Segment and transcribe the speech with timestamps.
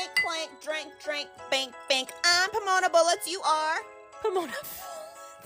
[0.00, 2.10] Clink, clink, drink, drink, bink, bink.
[2.24, 3.30] I'm Pomona Bullets.
[3.30, 3.76] You are?
[4.22, 4.52] Pomona.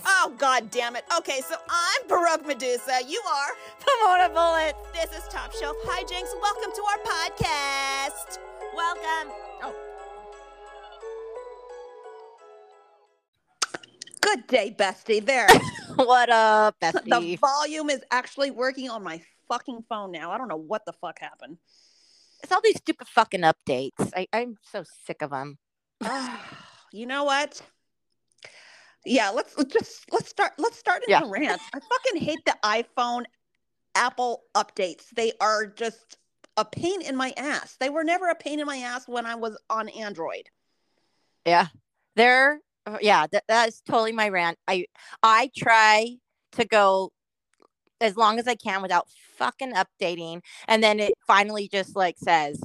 [0.06, 1.04] Oh, god damn it.
[1.16, 3.00] Okay, so I'm Baroque Medusa.
[3.08, 3.48] You are?
[3.80, 4.76] Pomona Bullet.
[4.92, 6.28] This is Top Shelf Hijinks.
[6.42, 8.38] Welcome to our podcast.
[8.76, 9.32] Welcome.
[9.62, 9.74] Oh.
[14.20, 15.24] Good day, bestie.
[15.24, 15.48] There.
[15.96, 17.04] what up, bestie?
[17.04, 20.30] the volume is actually working on my fucking phone now.
[20.30, 21.56] I don't know what the fuck happened.
[22.42, 24.12] It's all these stupid fucking updates.
[24.14, 25.58] I, I'm so sick of them.
[26.92, 27.60] you know what?
[29.06, 31.22] Yeah, let's let's just let's start let's start in Yeah.
[31.26, 31.60] rant.
[31.74, 33.24] I fucking hate the iPhone
[33.94, 35.10] Apple updates.
[35.14, 36.16] They are just
[36.56, 37.76] a pain in my ass.
[37.78, 40.48] They were never a pain in my ass when I was on Android.
[41.44, 41.66] Yeah,
[42.16, 42.60] they're
[43.00, 43.26] yeah.
[43.30, 44.58] That, that's totally my rant.
[44.66, 44.86] I
[45.22, 46.16] I try
[46.52, 47.12] to go
[48.04, 52.62] as long as I can without fucking updating, and then it finally just like says,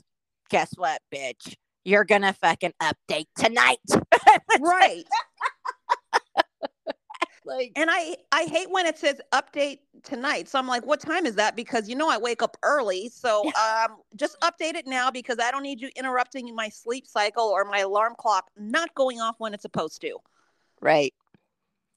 [0.49, 1.55] "Guess what, bitch?
[1.83, 3.79] You're gonna fucking update tonight."
[4.59, 5.05] Right.
[7.45, 10.47] like and I I hate when it says update tonight.
[10.47, 11.55] So I'm like, what time is that?
[11.55, 13.09] Because you know I wake up early.
[13.09, 17.45] So um just update it now because I don't need you interrupting my sleep cycle
[17.45, 20.17] or my alarm clock not going off when it's supposed to.
[20.81, 21.13] Right.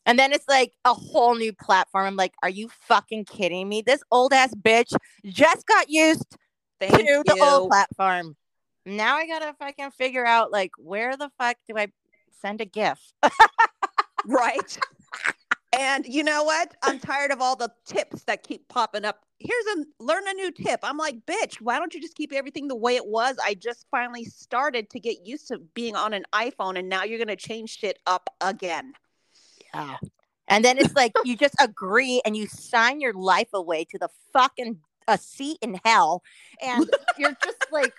[0.05, 2.07] And then it's like a whole new platform.
[2.07, 3.83] I'm like, are you fucking kidding me?
[3.83, 4.93] This old ass bitch
[5.25, 6.37] just got used
[6.81, 7.23] Thank to you.
[7.25, 8.37] the old platform.
[8.85, 11.89] Now I gotta fucking figure out like where the fuck do I
[12.41, 12.99] send a GIF?
[14.27, 14.79] right?
[15.73, 16.75] and you know what?
[16.83, 19.21] I'm tired of all the tips that keep popping up.
[19.39, 20.81] Here's a learn a new tip.
[20.83, 23.37] I'm like, bitch, why don't you just keep everything the way it was?
[23.43, 27.19] I just finally started to get used to being on an iPhone and now you're
[27.19, 28.95] gonna change shit up again.
[29.75, 29.97] Yeah.
[30.49, 34.09] And then it's like you just agree and you sign your life away to the
[34.33, 36.23] fucking a seat in hell,
[36.63, 37.93] and you're just like,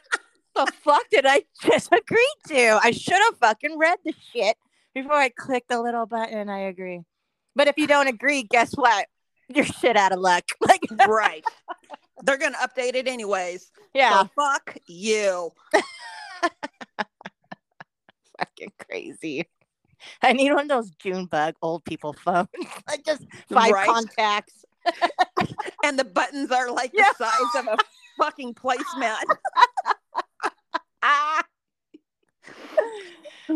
[0.56, 2.80] the fuck did I just agree to?
[2.82, 4.58] I should have fucking read the shit
[4.94, 6.50] before I click the little button.
[6.50, 7.02] I agree.
[7.56, 9.08] But if you don't agree, guess what?
[9.53, 10.44] You're shit out of luck.
[10.62, 11.44] Like, right.
[12.24, 13.72] They're gonna update it anyways.
[13.94, 15.52] yeah, So fuck you.
[18.40, 19.47] fucking crazy.
[20.22, 22.47] I need one of those June bug old people phones.
[22.88, 23.88] like just five Right.
[23.90, 24.66] contacts.
[25.86, 27.09] And the buttons are like Yeah.
[27.19, 27.78] the size of a
[28.18, 29.19] fucking placemat.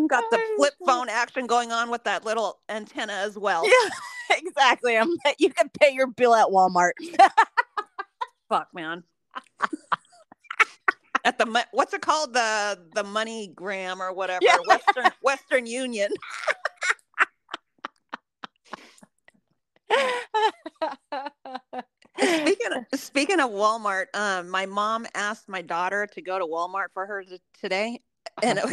[0.10, 3.66] Got the flip phone action going on with that little antenna as well.
[3.66, 4.98] Yeah, exactly.
[4.98, 6.92] I'm like, you can pay your bill at Walmart.
[8.50, 9.04] Fuck, man.
[11.28, 14.58] At the what's it called the the money gram or whatever Yeah.
[14.66, 16.10] Western Western Union.
[22.20, 26.88] Speaking of, speaking of Walmart, um, my mom asked my daughter to go to Walmart
[26.94, 27.24] for her
[27.60, 28.00] today,
[28.42, 28.66] and it,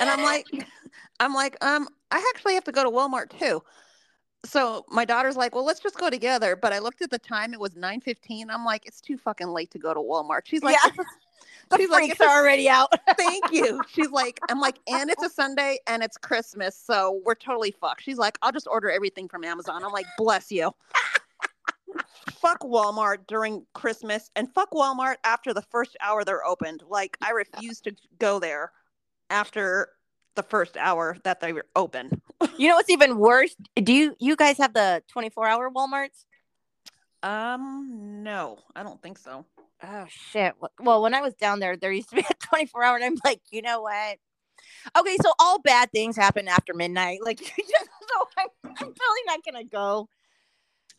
[0.00, 0.46] and I'm like,
[1.20, 3.62] I'm like, um, I actually have to go to Walmart too.
[4.44, 6.54] So my daughter's like, well, let's just go together.
[6.54, 8.50] But I looked at the time; it was nine fifteen.
[8.50, 10.42] I'm like, it's too fucking late to go to Walmart.
[10.44, 11.04] She's like, Yeah.
[11.40, 12.92] "It's a- the She's like, freaks "It's a are already out.
[13.18, 13.80] thank you.
[13.88, 18.02] She's like, I'm like, and it's a Sunday and it's Christmas, so we're totally fucked.
[18.02, 19.84] She's like, I'll just order everything from Amazon.
[19.84, 20.72] I'm like, bless you.
[22.40, 26.82] fuck Walmart during Christmas and fuck Walmart after the first hour they're opened.
[26.88, 28.72] Like, I refuse to go there
[29.30, 29.88] after
[30.34, 32.20] the first hour that they were open.
[32.58, 33.56] You know what's even worse?
[33.82, 36.26] Do you you guys have the 24 hour Walmarts?
[37.22, 39.46] Um, no, I don't think so.
[39.82, 40.54] Oh shit.
[40.80, 43.16] Well, when I was down there, there used to be a 24 hour, and I'm
[43.24, 44.18] like, you know what?
[44.96, 47.20] Okay, so all bad things happen after midnight.
[47.22, 50.08] Like, you just, so I'm, I'm really not gonna go.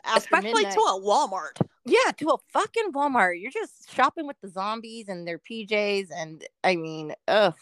[0.03, 0.73] After Especially midnight.
[0.73, 1.67] to a Walmart.
[1.85, 3.41] Yeah, to a fucking Walmart.
[3.41, 7.55] You're just shopping with the zombies and their PJs, and I mean, ugh,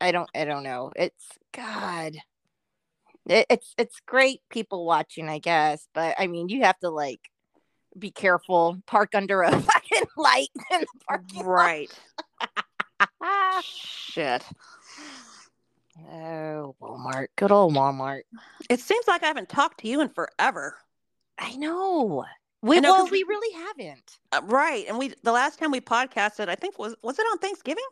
[0.00, 0.90] I don't, I don't know.
[0.96, 2.16] It's God.
[3.26, 7.20] It, it's it's great people watching, I guess, but I mean, you have to like
[7.98, 8.78] be careful.
[8.86, 11.90] Park under a fucking light in the parking Right.
[13.20, 13.64] lot.
[13.64, 14.44] Shit.
[16.10, 18.22] oh, Walmart, good old Walmart.
[18.68, 20.76] It seems like I haven't talked to you in forever.
[21.38, 22.24] I know.
[22.62, 24.18] We I know, well, 'cause- we really haven't.
[24.30, 24.84] Uh, right.
[24.88, 27.84] And we the last time we podcasted, I think was was it on Thanksgiving?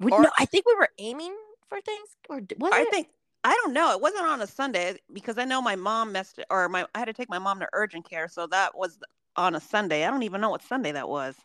[0.00, 1.36] We, Or- no, I think we were aiming
[1.68, 2.90] for things, or d- was I it?
[2.90, 3.08] think
[3.44, 3.92] I don't know.
[3.92, 7.04] It wasn't on a Sunday because I know my mom messed or my I had
[7.06, 8.98] to take my mom to urgent care, so that was
[9.36, 10.04] on a Sunday.
[10.04, 11.36] I don't even know what Sunday that was.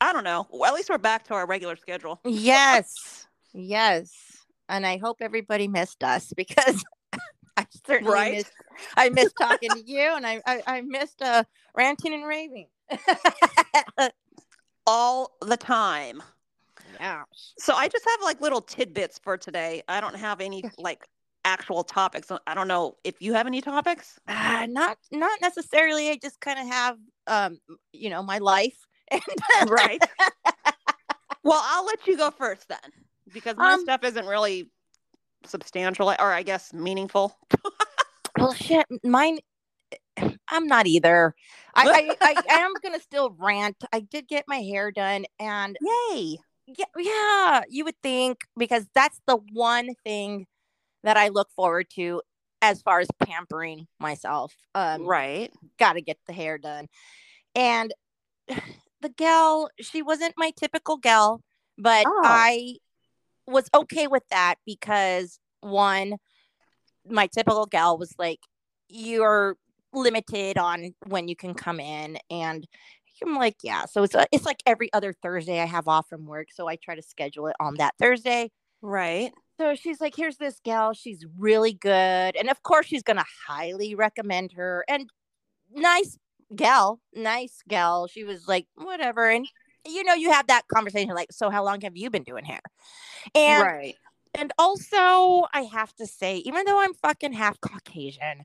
[0.00, 0.46] I don't know.
[0.50, 2.20] Well, at least we're back to our regular schedule.
[2.24, 6.82] Yes, yes, and I hope everybody missed us because
[7.56, 8.32] I certainly Right?
[8.36, 8.52] missed.
[8.96, 11.44] I missed talking to you, and I I, I missed uh,
[11.74, 12.68] ranting and raving.
[14.86, 16.22] All the time.
[16.94, 17.24] Yeah.
[17.58, 19.82] So I just have like little tidbits for today.
[19.88, 21.06] I don't have any like
[21.46, 22.30] actual topics.
[22.46, 24.18] I don't know if you have any topics.
[24.28, 26.10] Uh, not not necessarily.
[26.10, 27.58] I just kind of have um,
[27.92, 28.76] you know, my life.
[29.68, 30.02] right.
[31.44, 32.78] well, I'll let you go first then,
[33.32, 34.70] because my Um, stuff isn't really
[35.46, 37.38] substantial or I guess meaningful.
[38.38, 39.38] Well, shit, mine.
[40.48, 41.34] I'm not either.
[41.74, 43.76] I, I, I, I am gonna still rant.
[43.94, 46.36] I did get my hair done, and Yay.
[46.66, 50.46] yeah, yeah, you would think because that's the one thing
[51.06, 52.20] that I look forward to
[52.60, 54.54] as far as pampering myself.
[54.74, 55.52] Um, Right.
[55.78, 56.88] got to get the hair done,
[57.54, 57.94] and
[59.00, 61.40] the gal, she wasn't my typical gal,
[61.78, 62.20] but Oh.
[62.24, 62.76] I
[63.46, 66.16] was okay with that because one,
[67.08, 68.40] my typical gal was like,
[68.88, 69.56] you're
[69.92, 72.66] limited on when you can come in, and
[73.22, 73.86] I'm like, yeah.
[73.86, 76.96] So it's it's like every other Thursday I have off from work, so I try
[76.96, 78.50] to schedule it on that Thursday.
[78.82, 79.32] Right.
[79.58, 80.92] So she's like, here's this gal.
[80.92, 82.36] She's really good.
[82.36, 84.84] And of course, she's going to highly recommend her.
[84.88, 85.08] And
[85.72, 86.18] nice
[86.54, 88.06] gal, nice gal.
[88.06, 89.30] She was like, whatever.
[89.30, 89.46] And,
[89.86, 92.60] you know, you have that conversation like, so how long have you been doing hair?
[93.34, 93.94] And, right.
[94.34, 98.42] and also, I have to say, even though I'm fucking half Caucasian,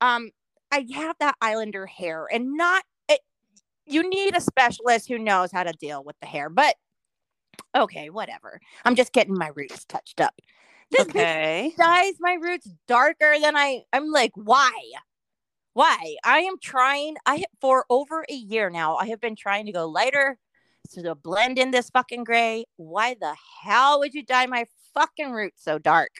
[0.00, 0.30] um,
[0.72, 3.20] I have that islander hair and not, it,
[3.86, 6.50] you need a specialist who knows how to deal with the hair.
[6.50, 6.74] But
[7.74, 8.60] okay, whatever.
[8.84, 10.34] I'm just getting my roots touched up.
[10.90, 11.74] This Okay.
[11.78, 13.82] dyes my roots darker than I.
[13.92, 14.72] I'm like, why?
[15.74, 16.16] Why?
[16.24, 17.16] I am trying.
[17.26, 18.96] I for over a year now.
[18.96, 20.38] I have been trying to go lighter
[20.88, 22.64] so to blend in this fucking gray.
[22.76, 26.10] Why the hell would you dye my fucking roots so dark?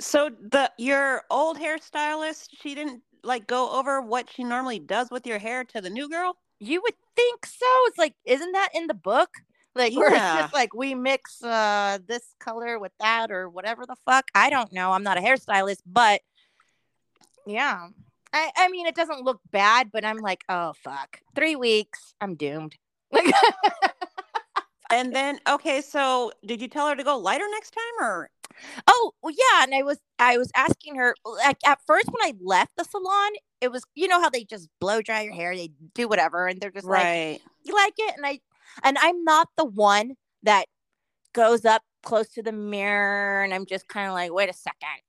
[0.00, 5.26] So the your old hairstylist, she didn't like go over what she normally does with
[5.26, 6.36] your hair to the new girl?
[6.58, 7.66] You would think so.
[7.86, 9.30] It's like, isn't that in the book?
[9.74, 10.42] Like, Yeah.
[10.42, 14.26] just like we mix uh this color with that or whatever the fuck.
[14.34, 14.92] I don't know.
[14.92, 16.20] I'm not a hairstylist, but
[17.46, 17.88] yeah.
[18.34, 22.34] I, I mean, it doesn't look bad, but I'm like, oh fuck, three weeks, I'm
[22.34, 22.76] doomed.
[23.12, 23.26] Like,
[24.90, 28.30] And then okay, so did you tell her to go lighter next time or
[28.86, 32.32] oh well, yeah, and I was I was asking her like at first when I
[32.42, 35.70] left the salon, it was you know how they just blow dry your hair, they
[35.94, 38.40] do whatever, and they're just like, you like it and i
[38.82, 40.66] and i'm not the one that
[41.32, 45.00] goes up close to the mirror and i'm just kind of like wait a second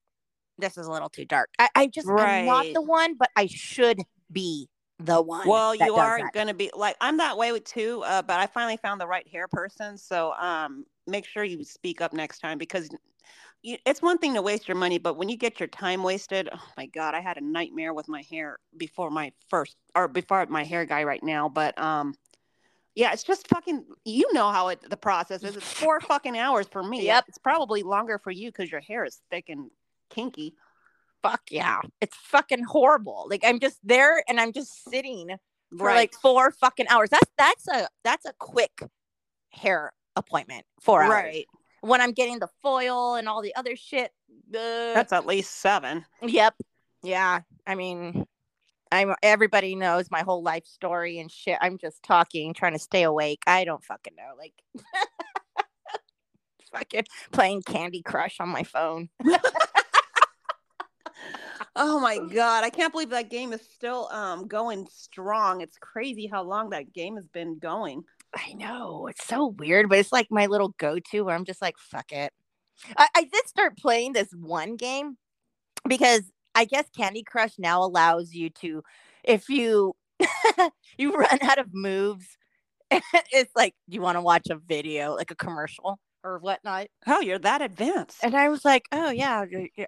[0.57, 3.48] this is a little too dark i, I just i'm not the one but i
[3.48, 4.00] should
[4.31, 4.69] be
[5.00, 8.21] the one Well, you are going to be like I'm that way with too, uh,
[8.21, 9.98] but I finally found the right hair person.
[9.98, 12.89] So um, make sure you speak up next time because
[13.63, 16.50] you, it's one thing to waste your money, but when you get your time wasted,
[16.54, 20.45] oh my god, I had a nightmare with my hair before my first or before
[20.48, 21.50] my hair guy right now.
[21.50, 22.13] But um,
[22.95, 23.86] yeah, it's just fucking.
[24.06, 25.56] You know how it the process is.
[25.56, 27.06] It's four fucking hours for me.
[27.06, 27.25] Yep.
[27.28, 29.69] It's probably longer for you because your hair is thick and
[30.10, 30.54] kinky.
[31.24, 35.30] fuck yeah it's fucking horrible like i'm just there and i'm just sitting
[35.78, 35.95] for Right.
[35.95, 38.84] like four fucking hours that's that's a that's a quick
[39.50, 41.45] hair appointment four hours right.
[41.81, 44.12] when i'm getting the foil and all the other shit
[44.56, 46.06] uh, That's at least seven.
[46.22, 46.56] Yep.
[47.01, 47.40] Yeah.
[47.66, 48.25] I mean,
[48.94, 51.57] I'm everybody knows my whole life story and shit.
[51.62, 53.42] I'm just talking, trying to stay awake.
[53.48, 54.36] I don't fucking know.
[54.38, 54.54] Like
[56.72, 59.09] fucking playing Candy Crush on my phone.
[61.76, 65.62] Oh my god, I can't believe that game is still um going strong.
[65.62, 68.04] It's crazy how long that game has been going.
[68.35, 69.07] I know.
[69.07, 72.31] It's so weird, but it's like my little go-to where I'm just like, fuck it.
[72.97, 75.18] I, I did start playing this one game
[75.88, 76.21] because
[76.56, 78.83] I guess Candy Crush now allows you to
[79.24, 79.95] if you
[80.98, 82.38] you run out of moves,
[83.31, 86.88] it's like you want to watch a video, like a commercial or whatnot.
[87.07, 88.18] Oh, you're that advanced.
[88.24, 89.45] And I was like, oh yeah,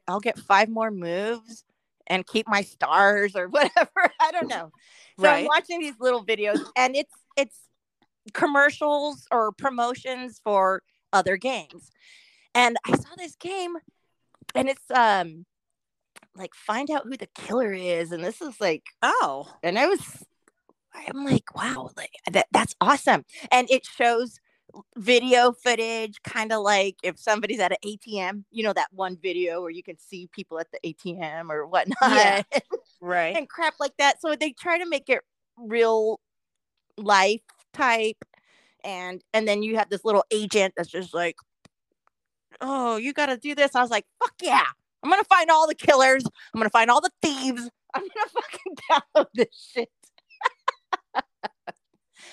[0.08, 1.64] I'll get five more moves
[2.08, 4.12] and keep my stars or whatever.
[4.20, 4.72] I don't know.
[5.20, 7.58] So I'm watching these little videos and it's it's
[8.34, 10.82] commercials or promotions for
[11.14, 11.92] other games.
[12.54, 13.76] And I saw this game
[14.54, 15.46] and it's um
[16.36, 20.24] like find out who the killer is and this is like Oh, and I was
[21.08, 23.26] I'm like, wow, like that, that's awesome.
[23.52, 24.40] And it shows
[24.98, 29.62] video footage, kind of like if somebody's at an ATM, you know, that one video
[29.62, 32.42] where you can see people at the ATM or whatnot Yeah.
[33.02, 33.36] right.
[33.36, 34.22] and crap like that.
[34.22, 35.22] So they try to make it
[35.58, 36.20] real
[36.98, 37.42] life
[37.74, 38.24] type.
[38.84, 41.38] And and then you have this little agent that's just like,
[42.62, 43.76] oh, you got to do this.
[43.76, 44.66] I was like, fuck yeah.
[45.06, 46.24] I'm to find all the killers.
[46.54, 47.70] I'm to find all the thieves.
[47.94, 49.90] I'm to fucking download this shit.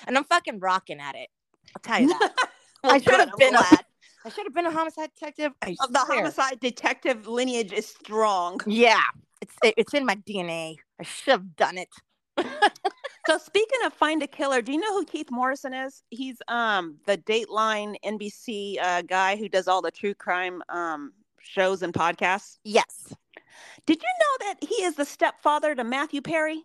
[0.07, 1.29] and I'm fucking rocking at it.
[1.75, 2.33] I'll tell you that.
[2.83, 3.85] Well, I should have been a, glad.
[4.25, 5.53] I should have been a homicide detective.
[5.61, 6.17] I the swear.
[6.17, 8.59] homicide detective lineage is strong.
[8.67, 8.99] Yeah,
[9.41, 10.75] it's it- it's in my DNA.
[10.99, 11.87] I should have done it.
[13.25, 16.03] So speaking of find a killer, do you know who Keith Morrison is?
[16.09, 21.81] He's um the Dateline NBC uh, guy who does all the true crime um shows
[21.81, 22.57] and podcasts.
[22.63, 23.13] Yes.
[23.85, 26.63] Did you know that he is the stepfather to Matthew Perry?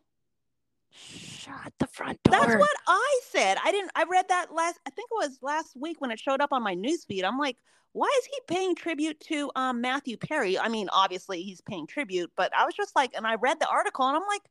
[0.91, 2.33] Shut the front door.
[2.33, 3.59] That's what I said.
[3.63, 3.91] I didn't.
[3.95, 4.79] I read that last.
[4.87, 7.25] I think it was last week when it showed up on my newsfeed.
[7.25, 7.57] I'm like,
[7.93, 10.59] why is he paying tribute to um, Matthew Perry?
[10.59, 13.69] I mean, obviously he's paying tribute, but I was just like, and I read the
[13.69, 14.43] article, and I'm like,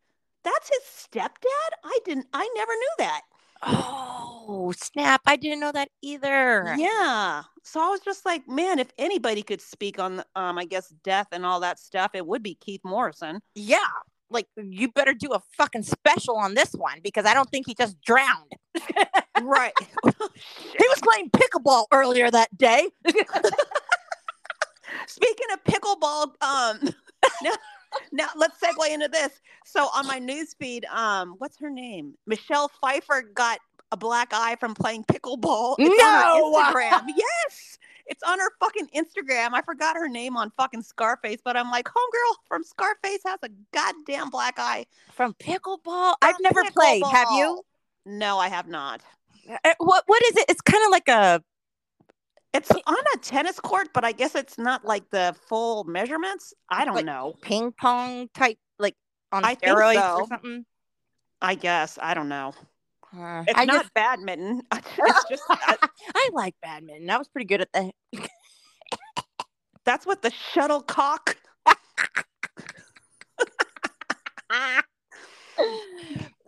[0.43, 1.71] that's his stepdad.
[1.83, 2.27] I didn't.
[2.33, 3.21] I never knew that.
[3.63, 5.21] Oh snap!
[5.25, 6.75] I didn't know that either.
[6.77, 7.43] Yeah.
[7.63, 10.87] So I was just like, man, if anybody could speak on, the, um, I guess
[11.03, 13.41] death and all that stuff, it would be Keith Morrison.
[13.55, 13.79] Yeah.
[14.29, 17.75] Like you better do a fucking special on this one because I don't think he
[17.75, 18.53] just drowned.
[19.41, 19.73] right.
[20.79, 22.89] He was playing pickleball earlier that day.
[25.07, 26.93] Speaking of pickleball, um,
[27.41, 27.51] now,
[28.11, 29.41] now let's segue into this.
[29.65, 32.15] So on my news feed, um, what's her name?
[32.25, 33.59] Michelle Pfeiffer got
[33.91, 35.75] a black eye from playing pickleball.
[35.79, 36.53] It's No!
[36.55, 37.03] on her Instagram.
[37.15, 39.49] yes, it's on her fucking Instagram.
[39.53, 43.49] I forgot her name on fucking Scarface, but I'm like, homegirl from Scarface has a
[43.73, 44.85] goddamn black eye.
[45.13, 46.15] From pickleball?
[46.21, 47.03] I've From never played.
[47.05, 47.61] Have you?
[48.05, 49.01] No, I have not.
[49.49, 50.45] Uh, What what is it?
[50.49, 51.41] It's kind of like a
[52.53, 56.53] It's on a tennis court, but I guess it's not like the full measurements.
[56.69, 57.35] I don't Like- know.
[57.41, 58.95] ping pong type, like
[59.31, 60.21] on I steroids so.
[60.21, 60.65] or something.
[61.41, 62.53] I guess I don't know.
[63.15, 64.61] Uh, It's I not just badminton.
[64.73, 67.09] It's just I like badminton.
[67.09, 67.91] I was pretty good at that.
[69.85, 71.37] that's what the shuttlecock.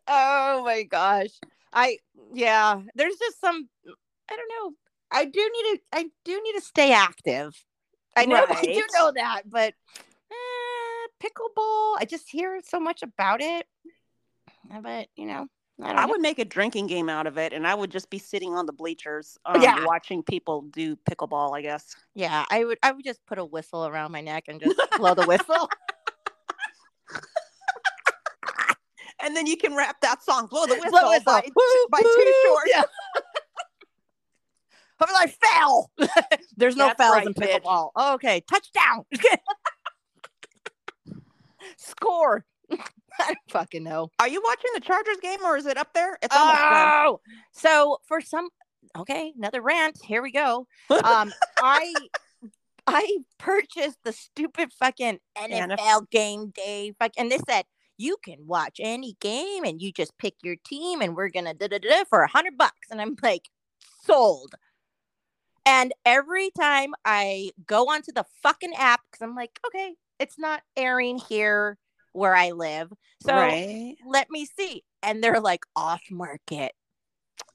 [0.07, 1.29] oh my gosh.
[1.73, 1.97] I
[2.33, 3.69] yeah, there's just some
[4.29, 4.73] I don't know.
[5.11, 7.63] I do need to I do need to stay active.
[8.15, 9.73] I know I do know that, but
[10.31, 13.65] eh, pickleball, I just hear so much about it.
[14.81, 15.47] But you know,
[15.81, 16.11] I don't I know.
[16.11, 18.65] would make a drinking game out of it, and I would just be sitting on
[18.65, 19.83] the bleachers, um, Yeah.
[19.85, 21.55] watching people do pickleball.
[21.57, 21.95] I guess.
[22.15, 25.13] Yeah, I would I would just put a whistle around my neck and just blow
[25.15, 25.69] the whistle.
[29.21, 31.25] And then you can rap that song, "Blow the Whistle" Blow the whistle.
[31.25, 32.33] by, Woo, by Too.
[32.45, 32.63] Short.
[32.67, 32.83] Yeah.
[35.07, 35.91] I fell.
[36.57, 37.91] There's no That's fouls right, in pickleball.
[38.15, 39.05] Okay, touchdown.
[41.77, 42.45] Score.
[42.71, 42.77] I
[43.25, 44.09] don't fucking know.
[44.19, 46.17] Are you watching the Chargers game, or is it up there?
[46.21, 47.05] It's almost done.
[47.07, 47.19] Oh,
[47.51, 48.49] so for some,
[48.97, 49.99] okay, another rant.
[50.03, 50.67] Here we go.
[50.89, 51.93] Um, I
[52.87, 56.09] I purchased the stupid fucking NFL NFL.
[56.09, 57.65] game day, fuck, and they said
[57.97, 61.67] you can watch any game and you just pick your team, and we're gonna da
[61.67, 63.49] da da for a hundred bucks, and I'm like,
[64.05, 64.55] sold.
[65.69, 70.63] And every time I go onto the fucking app, because I'm like, okay, it's not
[70.75, 71.77] airing here
[72.13, 73.95] where I live, so right.
[74.03, 74.83] let me see.
[75.03, 76.71] And they're like off market.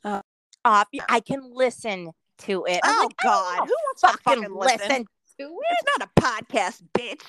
[0.05, 0.23] Oh.
[0.65, 0.87] Off.
[1.09, 2.81] I can listen to it.
[2.85, 4.79] I'm Oh like, God, who wants to fucking fucking listen.
[4.79, 5.07] listen?
[5.41, 5.77] to it.
[5.81, 7.21] It's not a podcast, bitch.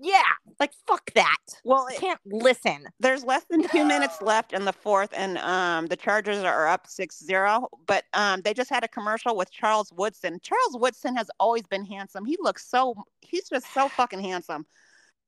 [0.00, 0.22] Yeah,
[0.60, 1.36] like fuck that.
[1.64, 2.86] Well, I can't listen.
[3.00, 6.86] there's less than two minutes left in the fourth, and um, the Chargers are up
[6.86, 7.66] 6-0.
[7.86, 10.38] But um, they just had a commercial with Charles Woodson.
[10.42, 12.24] Charles Woodson has always been handsome.
[12.24, 12.94] He looks so.
[13.20, 14.66] He's just so fucking handsome.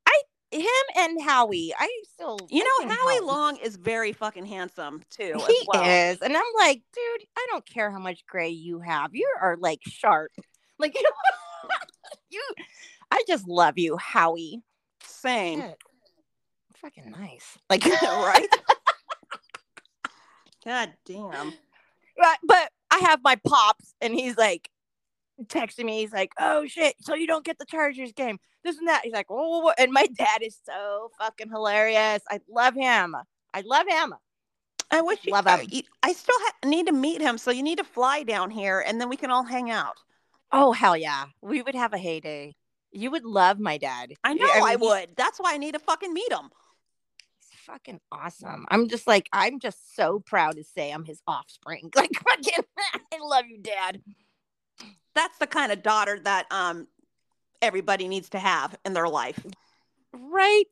[0.07, 0.23] I
[0.53, 5.35] him and Howie, I still You I know, Howie Long is very fucking handsome too.
[5.47, 5.83] He well.
[5.85, 9.11] is, and I'm like, dude, I don't care how much gray you have.
[9.15, 10.33] You are like sharp.
[10.79, 10.97] Like
[12.31, 12.43] you,
[13.11, 14.63] I just love you, Howie.
[15.05, 15.79] Same, Shit.
[16.77, 17.59] Fucking nice.
[17.69, 18.49] Like right?
[20.65, 21.53] God damn.
[22.19, 24.71] Right, but I have my pops, and he's like
[25.47, 26.01] texting me.
[26.01, 26.97] He's like, "Oh shit!
[27.01, 28.39] So you don't get the Chargers game?
[28.63, 32.23] This and that." He's like, "Oh," what?" and my dad is so fucking hilarious.
[32.31, 33.17] I love him.
[33.55, 34.15] I love him.
[34.91, 35.67] I wish you, Love him.
[35.71, 38.81] you- I still ha- need to meet him, so you need to fly down here,
[38.81, 39.95] and then we can all hang out.
[40.53, 42.55] Oh hell yeah, we would have a heyday.
[42.93, 44.15] You would love my dad.
[44.25, 45.17] I know I, mean, he's- would.
[45.17, 46.51] That's why I need to fucking meet him.
[47.39, 48.67] He's fucking awesome.
[48.69, 51.91] I'm just like, I'm just so proud to say I'm his offspring.
[51.97, 52.65] Like fucking,
[53.13, 54.03] I love you, dad.
[55.15, 56.87] That's the kind of daughter that um
[57.63, 59.45] everybody needs to have in their life.
[60.13, 60.65] Right.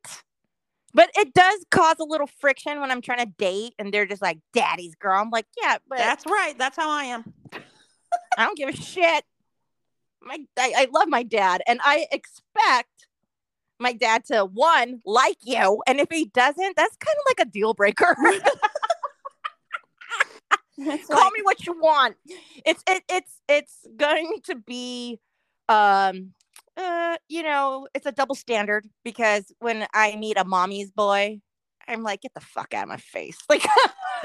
[0.94, 4.22] But it does cause a little friction when I'm trying to date and they're just
[4.22, 5.20] like, daddy's girl.
[5.20, 6.56] I'm like, yeah, but That's right.
[6.56, 7.32] That's how I am.
[8.36, 9.24] I don't give a shit.
[10.28, 13.08] My I, I love my dad and I expect
[13.80, 15.82] my dad to one like you.
[15.86, 18.14] And if he doesn't, that's kind of like a deal breaker.
[21.08, 22.16] Call like- me what you want.
[22.64, 25.18] It's it, it's it's going to be
[25.68, 26.32] um
[26.76, 31.40] uh you know, it's a double standard because when I meet a mommy's boy,
[31.86, 33.38] I'm like, get the fuck out of my face.
[33.48, 33.64] Like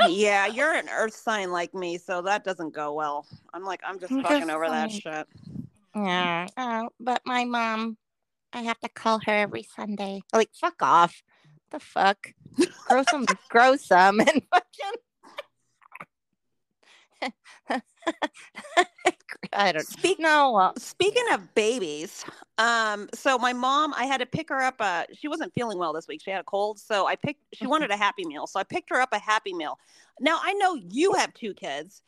[0.09, 3.27] yeah, you're an earth sign like me, so that doesn't go well.
[3.53, 5.27] I'm like, I'm just fucking over that shit.
[5.95, 6.47] Yeah.
[6.57, 7.97] Oh, but my mom,
[8.51, 10.21] I have to call her every Sunday.
[10.33, 11.21] Like, fuck off.
[11.71, 12.17] The fuck?
[12.87, 14.93] grow some, grow some, and fucking.
[19.53, 20.55] I don't Speak- know.
[20.55, 22.25] Uh, Speaking of babies,
[22.57, 24.81] um, so my mom, I had to pick her up.
[24.81, 26.21] A, she wasn't feeling well this week.
[26.23, 27.41] She had a cold, so I picked.
[27.53, 29.77] She wanted a Happy Meal, so I picked her up a Happy Meal.
[30.19, 32.01] Now I know you have two kids.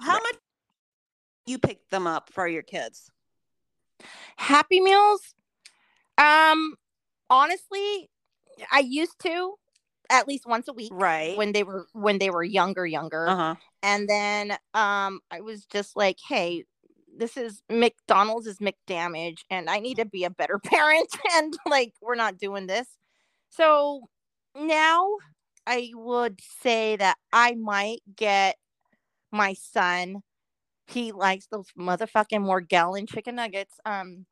[0.00, 0.22] How Right.
[0.22, 0.36] much
[1.50, 3.10] you picked them up for your kids?
[4.36, 5.34] Happy Meals.
[6.18, 6.76] Um,
[7.28, 8.08] honestly,
[8.72, 9.54] I used to
[10.10, 11.36] at least once a week Right.
[11.36, 13.28] when they were when they were younger, younger.
[13.28, 13.54] uh huh.
[13.82, 16.64] and then um i was just like hey
[17.16, 21.92] this is mcdonald's is mcdamage and i need to be a better parent and like
[22.02, 22.88] we're not doing this
[23.50, 24.02] so
[24.58, 25.08] now
[25.66, 28.56] i would say that i might get
[29.30, 30.22] my son
[30.90, 33.74] he likes those motherfucking morgellon chicken nuggets.
[33.84, 34.26] Um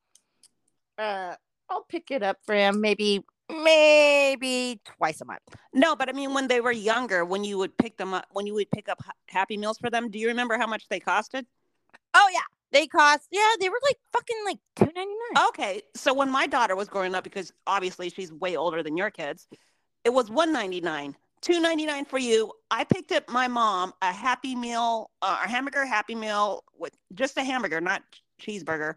[0.99, 1.35] uh
[1.71, 5.41] i'll pick it up for him maybe maybe twice a month.
[5.73, 8.47] No, but I mean, when they were younger, when you would pick them up, when
[8.47, 11.45] you would pick up Happy Meals for them, do you remember how much they costed?
[12.15, 12.41] oh yeah.
[12.71, 16.89] They cost yeah they were like fucking like 2.99 Okay, so when my daughter was
[16.89, 19.49] growing up, because obviously she's way older than your kids,
[20.05, 22.53] it was one ninety nine, two ninety nine for you.
[22.71, 27.37] I picked up my mom a Happy Meal, uh, a hamburger Happy Meal with just
[27.37, 28.03] a hamburger, not
[28.41, 28.95] cheeseburger,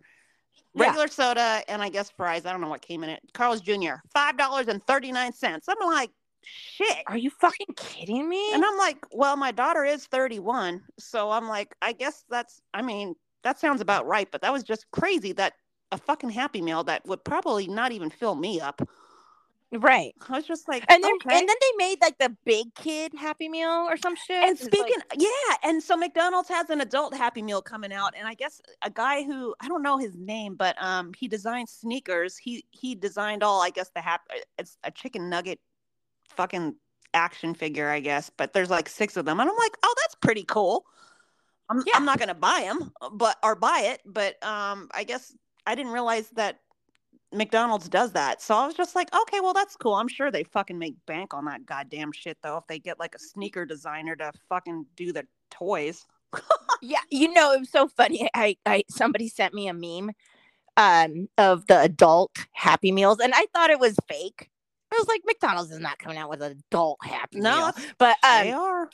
[0.74, 0.88] Yeah.
[0.88, 2.46] regular soda, and I guess fries.
[2.46, 3.22] I don't know what came in it.
[3.34, 3.96] Carl's Jr.
[4.14, 5.68] Five dollars and thirty nine cents.
[5.70, 6.12] I'm like,
[6.44, 6.98] shit.
[7.08, 8.54] Are you fucking kidding me?
[8.54, 10.82] And I'm like, well, my daughter is 31.
[11.00, 14.28] So I'm like, I guess that's, I mean, that sounds about right.
[14.32, 15.54] But that was just crazy that
[15.92, 18.82] a fucking Happy Meal that would probably not even fill me up.
[19.74, 20.14] Right.
[20.27, 21.40] I was just like, And then okay.
[21.40, 24.44] and then they made like the big kid happy meal or some shit.
[24.44, 28.14] And It's like- speaking, yeah, and so McDonald's has an adult Happy Meal coming out,
[28.18, 31.70] and I guess a guy who I don't know his name, but um, he designed
[31.70, 32.38] sneakers.
[32.38, 35.60] He he designed all, I guess the hap- it's a chicken nugget,
[36.36, 36.75] fucking
[37.14, 38.29] action figure, I guess.
[38.29, 40.86] But there's like six of them, and I'm like, oh, that's pretty cool.
[41.70, 41.94] I'm Yeah.
[41.96, 45.34] I'm not gonna buy them, but or buy it, but um, I guess
[45.66, 46.60] I didn't realize that
[47.33, 48.41] McDonald's does that.
[48.41, 49.94] So I was just like, okay, well, that's cool.
[49.94, 53.15] I'm sure they fucking make bank on that goddamn shit, though, if they get like
[53.15, 56.05] a sneaker designer to fucking do the toys.
[56.81, 58.29] yeah, you know, it was so funny.
[58.33, 60.11] I, I somebody sent me a meme
[60.77, 64.50] um of the adult happy meals and I thought it was fake.
[64.94, 67.85] I was like, McDonald's is not coming out with an adult happy No, meal.
[67.98, 68.89] But they um are.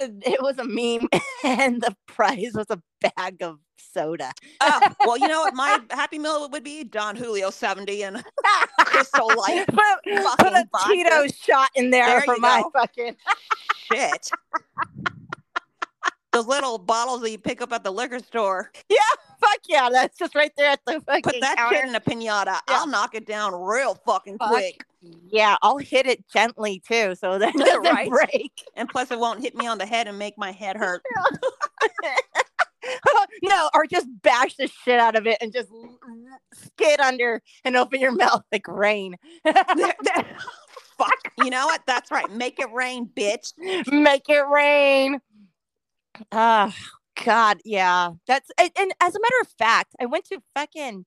[0.00, 1.08] It was a meme
[1.44, 4.32] and the prize was a bag of soda.
[4.60, 5.54] Oh, well, you know what?
[5.54, 8.24] My Happy Meal would be Don Julio 70 and
[8.80, 9.66] Crystal Light.
[9.66, 9.78] put,
[10.38, 11.28] put a vodka.
[11.32, 12.70] Shot in there, There for my go.
[12.80, 13.16] fucking
[13.92, 14.30] shit.
[16.32, 18.70] Those little bottles that you pick up at the liquor store.
[18.88, 18.98] Yeah,
[19.40, 21.76] fuck yeah, that's just right there at the fucking Put that counter.
[21.76, 22.58] shit in a pinata.
[22.68, 24.84] I'll knock it down real fucking Fuck quick.
[25.30, 28.10] Yeah, I'll hit it gently too, so that it doesn't Right.
[28.10, 28.52] break.
[28.76, 31.02] And plus, it won't hit me on the head and make my head hurt.
[33.42, 35.68] no, or just bash the shit out of it and just
[36.52, 39.16] skid under and open your mouth like rain.
[39.44, 41.16] Fuck.
[41.38, 41.82] You know what?
[41.86, 42.30] That's right.
[42.30, 43.52] Make it rain, bitch.
[43.90, 45.18] Make it rain.
[46.32, 46.74] Oh
[47.24, 48.10] God, yeah.
[48.26, 51.04] That's and, and as a matter of fact, I went to fucking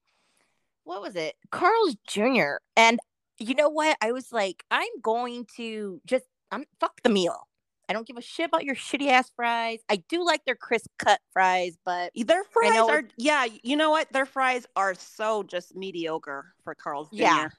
[0.83, 1.35] what was it?
[1.51, 2.57] Carl's Jr.
[2.75, 2.99] And
[3.39, 3.97] you know what?
[4.01, 7.47] I was like, I'm going to just I'm fuck the meal.
[7.89, 9.79] I don't give a shit about your shitty ass fries.
[9.89, 14.11] I do like their crisp cut fries, but Their fries are, yeah, you know what?
[14.11, 17.21] Their fries are so just mediocre for Carl's Jr.
[17.21, 17.49] Yeah.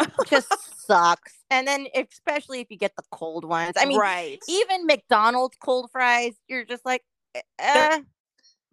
[0.26, 0.52] just
[0.86, 1.32] sucks.
[1.50, 3.72] And then especially if you get the cold ones.
[3.76, 4.38] I mean, right.
[4.48, 7.02] even McDonald's cold fries, you're just like,
[7.34, 8.00] eh, eh,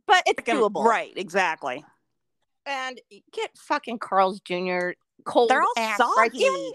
[0.07, 0.83] but it's Fucking- doable.
[0.83, 1.83] Right, exactly.
[2.65, 2.99] And
[3.33, 4.91] get fucking Carl's Jr.
[5.25, 5.49] cold.
[5.49, 6.31] They're all ass fries.
[6.31, 6.39] soggy.
[6.39, 6.71] Even-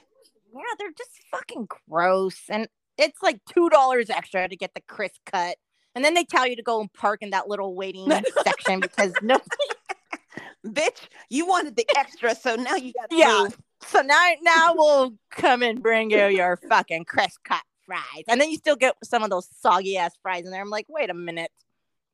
[0.54, 2.40] yeah, they're just fucking gross.
[2.48, 2.66] And
[2.98, 5.56] it's like two dollars extra to get the crisp cut.
[5.94, 8.11] And then they tell you to go and park in that little waiting
[8.44, 9.38] section because no
[10.66, 13.42] Bitch, you wanted the extra, so now you got to Yeah.
[13.44, 13.59] move.
[13.82, 18.50] So now, now we'll come and bring you your fucking crisp cut fries, and then
[18.50, 20.60] you still get some of those soggy ass fries in there.
[20.60, 21.50] I'm like, wait a minute,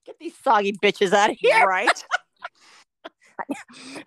[0.05, 1.67] get these soggy bitches out of here.
[1.67, 2.05] Right?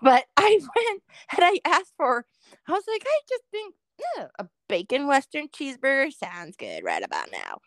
[0.02, 1.04] But I went
[1.36, 2.26] and I asked for.
[2.68, 7.30] I was like, I just think yeah, a bacon western cheeseburger sounds good right about
[7.32, 7.60] now.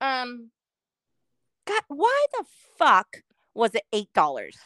[0.00, 0.50] Um,
[1.66, 2.44] God, why the
[2.78, 3.22] fuck
[3.54, 4.56] was it eight dollars?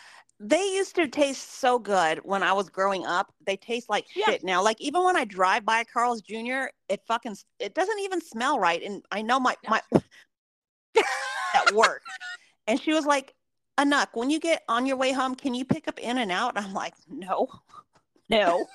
[0.40, 3.32] They used to taste so good when I was growing up.
[3.44, 4.26] They taste like Yeah.
[4.26, 4.62] shit now.
[4.62, 8.82] Like even when I drive by Carl's Jr., it fucking it doesn't even smell right.
[8.82, 9.82] And I know my my
[11.54, 12.02] at work,
[12.66, 13.34] and she was like,
[13.78, 16.52] "Anuk, when you get on your way home, can you pick up In and Out?"
[16.56, 17.48] I'm like, "No,
[18.28, 18.66] no."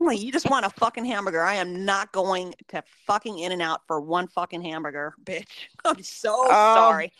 [0.00, 1.42] I'm like, you just want a fucking hamburger.
[1.42, 5.48] I am not going to fucking In and Out for one fucking hamburger, bitch.
[5.84, 7.12] I'm so Um, sorry.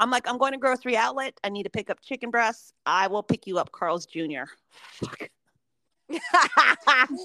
[0.00, 1.38] I'm like, I'm going to grocery outlet.
[1.44, 2.72] I need to pick up chicken breasts.
[2.86, 4.44] I will pick you up, Carl's Jr.
[4.92, 5.30] Fuck.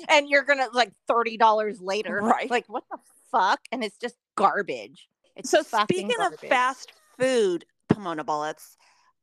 [0.10, 2.52] and you're gonna like thirty dollars later, Right.
[2.52, 3.00] Like what the
[3.32, 3.60] fuck?
[3.72, 5.08] And it's just garbage.
[5.36, 8.78] It's So speaking of fast food, Pomona bullets,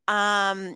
[0.09, 0.75] um,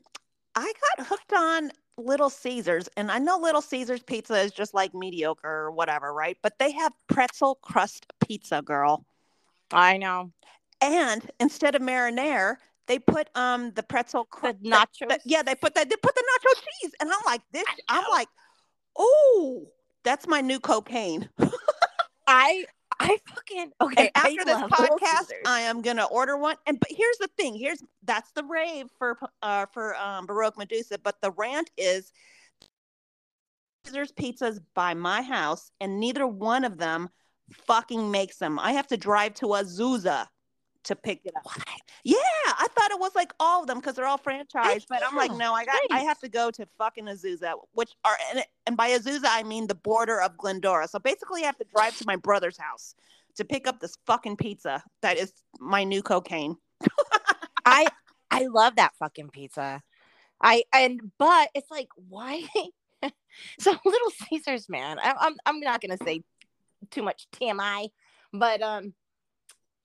[0.56, 4.94] I got hooked on Little Caesars, and I know Little Caesars pizza is just like
[4.94, 6.38] mediocre or whatever, right?
[6.42, 9.06] But they have pretzel crust pizza, girl.
[9.72, 10.32] I know
[10.82, 14.64] And instead of marinara, they put um the pretzel the crust.
[14.64, 15.18] nachos.
[15.26, 15.90] yeah, they put that.
[15.90, 17.66] They put the nacho cheese, and I'm like, this.
[17.90, 18.28] I'm like,
[18.98, 19.68] oh,
[20.04, 21.30] that's my new cocaine.
[22.28, 22.66] I
[23.00, 24.02] I fucking okay.
[24.04, 26.56] and after this podcast, I am gonna order one.
[26.66, 30.98] And but here's the thing: here's that's the rave for uh for um Baroque Medusa.
[30.98, 32.12] But the rant is
[33.86, 37.10] Caesar's pizzas by my house, and neither one of them
[37.52, 38.60] fucking makes them.
[38.60, 40.28] I have to drive to Azusa
[40.88, 41.46] to pick it up.
[42.04, 42.16] Yeah,
[42.48, 44.86] I thought it was like all of them because they're all franchised.
[44.90, 48.18] But I'm like, no, I got I have to go to fucking Azusa, which are
[48.34, 50.88] and, and by Azusa I mean the border of Glendora.
[50.88, 52.96] So basically, I have to drive to my brother's house
[53.36, 56.56] to pick up this fucking pizza that is my new cocaine.
[57.66, 57.88] I
[58.32, 59.82] I love that fucking pizza.
[60.42, 62.44] I and but it's like why?
[63.60, 65.00] so Little Caesars, man.
[65.00, 66.24] I, I'm I'm not gonna say
[66.92, 67.90] too much TMI,
[68.32, 68.94] but um,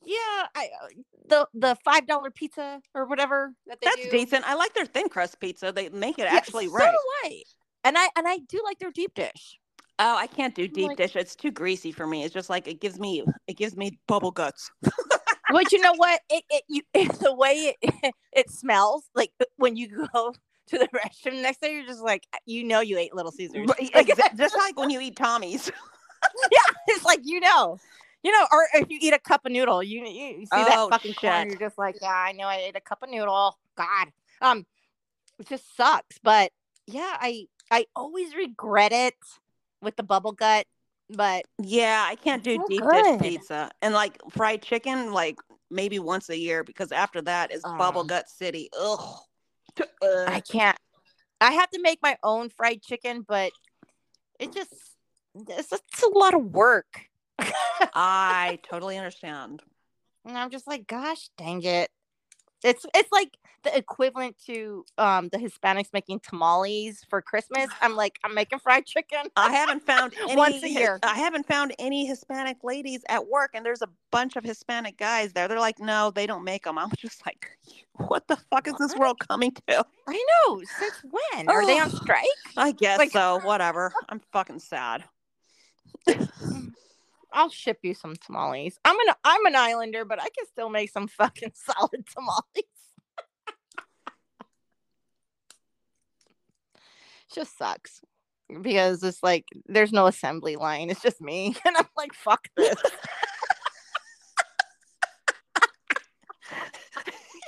[0.05, 0.88] yeah, I uh,
[1.29, 4.11] the the five dollar pizza or whatever that they That's do.
[4.11, 4.45] decent.
[4.49, 5.73] I like their thin crust pizza.
[5.73, 6.91] They make it Yeah, actually so right.
[6.93, 7.43] do I.
[7.85, 9.59] And I and I do like their deep dish.
[9.99, 11.17] Oh, I can't do deep like- dish.
[11.17, 12.25] It's too greasy for me.
[12.25, 14.71] It's just like it gives me it gives me bubble guts.
[15.51, 16.21] But you know what?
[16.31, 20.33] It it you it's the way it it smells like when you go
[20.69, 23.69] to the restroom next day, you're just like you know you ate Little Caesars.
[23.95, 25.71] Like, just like when you eat Tommy's.
[26.51, 27.77] yeah, it's like you know,
[28.22, 30.88] you know, or if you eat a cup of noodle, you you, see that Oh,
[30.88, 31.58] fucking corn, shit.
[31.58, 33.58] you're just like, yeah, I know I ate a cup of noodle.
[33.76, 34.08] God,
[34.40, 34.66] um,
[35.38, 36.18] it just sucks.
[36.22, 36.52] But
[36.87, 39.14] yeah, I I always regret it
[39.80, 40.66] with the bubble gut,
[41.11, 43.20] but Yeah, I can't do so deep good.
[43.20, 43.70] dish pizza.
[43.80, 45.37] And like fried chicken, like
[45.70, 48.04] maybe once a year because after that is bubble Oh.
[48.04, 48.70] gut city.
[48.78, 49.18] Ugh.
[49.80, 49.88] Ugh.
[50.28, 50.76] I can't.
[51.40, 53.52] I have to make my own fried chicken, but
[54.38, 54.72] it just
[55.35, 57.06] it's, it's a lot of work.
[57.94, 59.62] I totally understand.
[60.24, 61.90] And I'm just like, gosh dang it.
[62.64, 67.68] It's it's like the equivalent to um the Hispanics making tamales for Christmas.
[67.81, 69.18] I'm like, I'm making fried chicken.
[69.37, 71.00] I haven't found any Once a year.
[71.02, 75.33] I haven't found any Hispanic ladies at work, and there's a bunch of Hispanic guys
[75.33, 75.48] there.
[75.48, 76.78] They're like, no, they don't make them.
[76.78, 77.50] I'm just like,
[78.09, 79.85] what the fuck is this world coming to?
[80.09, 80.62] I know.
[80.78, 81.48] Since when?
[81.48, 82.24] Are they on strike?
[82.57, 83.40] I guess Like- so.
[83.42, 83.92] Whatever.
[84.09, 85.02] I'm fucking sad.
[87.33, 88.79] I'll ship you some tamales.
[88.85, 92.66] I'm an I'm an islander, but I can still make some fucking solid tamales.
[97.35, 98.03] just sucks
[98.61, 100.90] because it's like there's no assembly line.
[100.90, 102.77] It's just me, and I'm like, fuck this.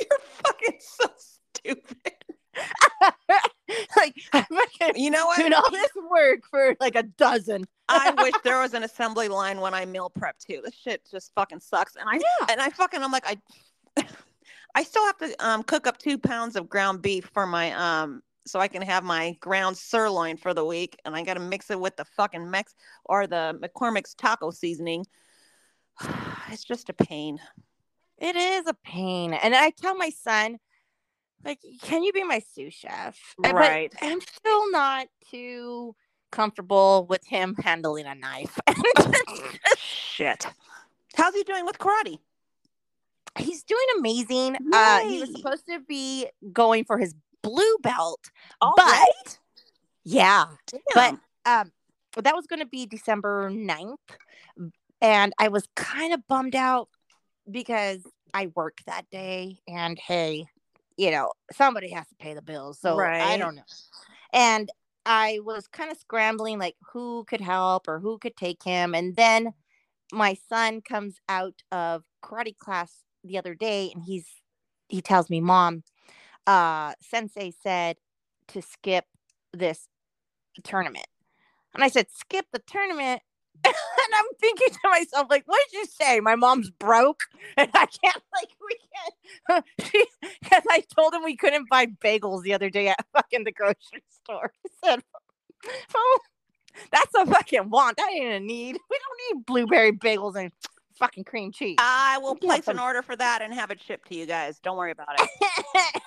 [0.01, 2.14] You're fucking so stupid.
[3.96, 4.14] like
[4.96, 5.38] You know what?
[5.38, 7.64] doing all this work for like a dozen.
[7.88, 10.60] I wish there was an assembly line when I meal prep too.
[10.64, 11.96] This shit just fucking sucks.
[11.96, 12.46] And I Yeah.
[12.50, 13.37] and I fucking I'm like I
[14.74, 18.22] I still have to um cook up two pounds of ground beef for my um
[18.46, 21.80] so I can have my ground sirloin for the week and I gotta mix it
[21.80, 22.74] with the fucking Mex
[23.06, 25.06] or the McCormick's taco seasoning.
[26.50, 27.40] It's just a pain.
[28.18, 30.58] It is a pain, and I tell my son,
[31.44, 33.18] like, can you be my sous chef?
[33.38, 33.92] But Right.
[34.00, 35.94] I'm still not too
[36.30, 38.59] comfortable with him handling a knife.
[39.76, 40.46] Shit.
[41.16, 42.18] How's he doing with karate?
[43.38, 44.57] He's doing amazing.
[44.72, 48.30] Uh, he was supposed to be going for his blue belt,
[48.61, 49.38] All but right.
[50.04, 50.46] yeah,
[50.94, 51.20] Damn.
[51.44, 51.72] um,
[52.22, 53.96] that was going to be December 9th.
[55.00, 56.88] And I was kind of bummed out
[57.50, 58.02] because
[58.33, 59.59] I worked that day.
[59.68, 60.46] And hey,
[60.96, 62.78] you know, somebody has to pay the bills.
[62.80, 63.22] So right.
[63.22, 63.62] I don't know.
[64.33, 64.70] And
[65.07, 68.94] I was kind of scrambling, like who could help or who could take him.
[68.94, 69.52] And then
[70.12, 74.26] my son comes out of karate class the other day and he's
[74.88, 75.83] he tells me, "Mom,
[76.46, 77.96] uh, Sensei said
[78.48, 79.07] to skip
[79.52, 79.88] this
[80.62, 81.07] tournament,"
[81.74, 83.22] and I said, "Skip the tournament."
[83.64, 83.75] and
[84.14, 86.21] I'm thinking to myself, like, what did you say?
[86.21, 87.21] My mom's broke,
[87.57, 88.77] and I can't, like, we
[89.49, 89.64] can't.
[90.43, 94.03] Because I told him we couldn't buy bagels the other day at fucking the grocery
[94.09, 94.53] store.
[94.67, 95.03] I said,
[95.95, 96.19] oh,
[96.90, 97.97] that's a fucking want.
[97.97, 98.79] That ain't a need.
[98.90, 100.53] We don't need blueberry bagels and
[100.99, 101.77] fucking cream cheese.
[101.79, 104.59] I will place an order for that and have it shipped to you guys.
[104.61, 105.29] Don't worry about it.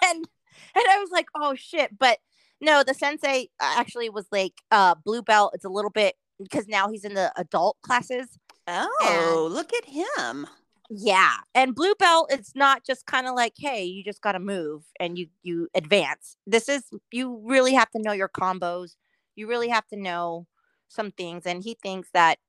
[0.06, 0.28] and
[0.76, 1.98] and I was like, oh shit.
[1.98, 2.20] But
[2.62, 5.52] no, the sensei actually was like uh blue belt.
[5.54, 8.38] It's a little bit because now he's in the adult classes.
[8.68, 10.46] Oh, look at him.
[10.90, 11.36] Yeah.
[11.56, 15.18] And blue belt, it's not just kind of like, hey, you just gotta move and
[15.18, 16.38] you you advance.
[16.46, 18.96] This is you really have to know your combos.
[19.36, 20.48] You really have to know
[20.88, 21.46] some things.
[21.46, 22.40] And he thinks that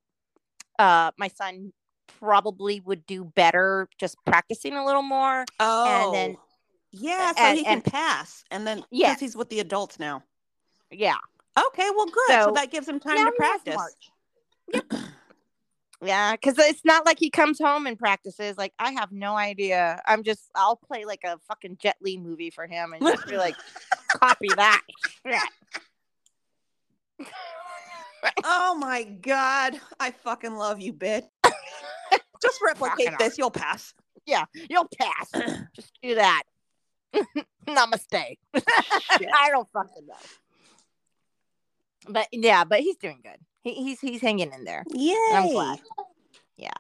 [0.79, 1.73] uh my son
[2.21, 5.45] probably would do better just practicing a little more.
[5.61, 6.37] Oh, And then-
[6.93, 9.21] yeah, so and- he can and- pass, and then because Yes.
[9.21, 10.23] he's with the adults now.
[10.91, 11.19] Yeah.
[11.67, 12.29] Okay, well, good.
[12.29, 13.75] So, So, that gives him time to practice.
[13.75, 15.03] March.
[16.01, 18.57] Yeah, because it's not like he comes home and practices.
[18.57, 20.01] Like I have no idea.
[20.07, 23.37] I'm just I'll play like a fucking Jet Li movie for him and just be
[23.37, 23.57] like,
[24.09, 24.83] copy that.
[25.27, 25.41] shit."
[28.43, 31.23] Oh my god, I fucking love you, bitch.
[32.43, 33.95] Just replicate this, you'll pass.
[34.27, 35.31] Yeah, you'll pass.
[35.77, 36.43] just do that.
[37.69, 38.37] Namaste.
[38.55, 40.15] I don't fucking know.
[42.09, 43.37] But yeah, but he's doing good.
[43.63, 44.85] He, he's he's hanging in there.
[44.91, 45.81] Yeah, I'm glad.
[46.57, 46.71] Yeah.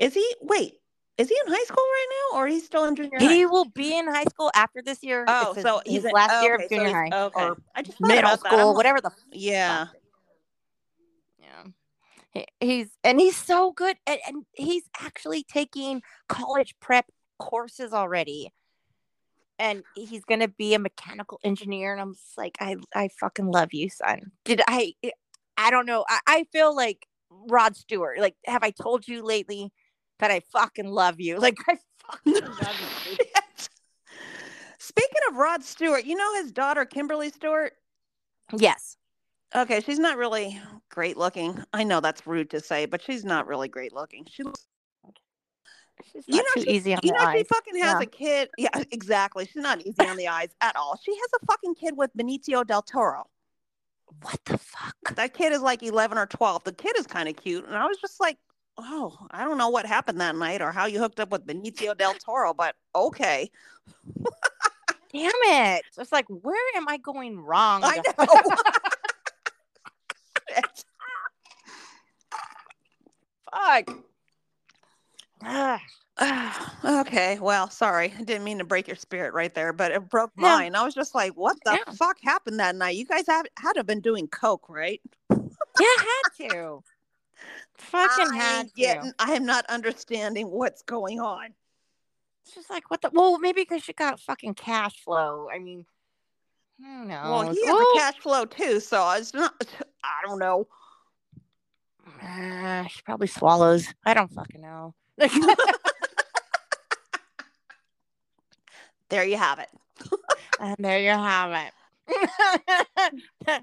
[0.00, 0.34] Is he?
[0.40, 0.74] Wait,
[1.18, 3.32] is he in high school right now, or he's still in junior high?
[3.32, 5.24] He will be in high school after this year.
[5.26, 7.82] Oh, his, so his he's in, last year of junior he's- high Okay, or I
[7.82, 8.52] just middle about that.
[8.52, 9.86] I'm school, like, whatever the Yeah.
[11.38, 11.64] Yeah.
[12.32, 17.06] He, he's and he's so good and, and he's actually taking college prep
[17.38, 18.52] courses already.
[19.58, 21.92] And he's gonna be a mechanical engineer.
[21.92, 24.32] And I'm just like, I I fucking love you, son.
[24.44, 25.10] Did I eh,
[25.56, 26.04] I don't know.
[26.08, 28.18] I, I feel like Rod Stewart.
[28.20, 29.72] Like, have I told you lately
[30.18, 31.38] that I fucking love you?
[31.40, 31.76] Like I
[32.10, 33.16] fucking love you.
[34.78, 37.72] Speaking of Rod Stewart, you know his daughter Kimberly Stewart.
[38.56, 38.96] Yes.
[39.54, 41.62] Okay, she's not really great looking.
[41.72, 44.26] I know that's rude to say, but she's not really great looking.
[44.30, 44.66] She looks
[46.24, 48.00] She's You not know too she- easy on you the know, she fucking has Yeah.
[48.00, 48.48] a kid.
[48.58, 49.46] Yeah, exactly.
[49.46, 50.98] She's not easy on the eyes at all.
[51.04, 53.24] She has a fucking kid with Benicio del Toro.
[54.22, 54.94] What the fuck?
[55.16, 56.64] That kid is like 11 or 12.
[56.64, 57.66] The kid is kind of cute.
[57.66, 58.38] And I was just like,
[58.78, 61.96] oh, I don't know what happened that night or how you hooked up with Benicio
[61.96, 63.50] del Toro, but okay.
[65.12, 65.82] Damn it.
[65.98, 67.82] It's like, where am I going wrong?
[67.84, 68.26] I know.
[73.52, 73.90] Fuck.
[75.42, 75.80] Ah,
[76.84, 78.12] okay, well, sorry.
[78.18, 80.48] I didn't mean to break your spirit right there, but it broke No.
[80.48, 80.74] mine.
[80.74, 81.92] I was just like, what the Yeah.
[81.94, 82.96] fuck happened that night?
[82.96, 85.00] You guys have had to have been doing coke, right?
[85.30, 85.36] yeah,
[85.78, 86.82] had to.
[87.76, 89.12] Fucking I had to.
[89.18, 91.52] I am not understanding what's going on.
[92.44, 93.10] It's just like, what the?
[93.12, 95.48] Well, maybe because she got fucking cash flow.
[95.52, 95.84] I mean,
[96.82, 97.20] I don't know.
[97.24, 99.52] Well, he has Well, a cash flow too, so it's not.
[100.04, 100.66] I don't know.
[102.22, 103.88] ah, she probably swallows.
[104.06, 104.94] I don't fucking know.
[109.08, 109.68] There you have it.
[110.60, 111.72] and there you have it.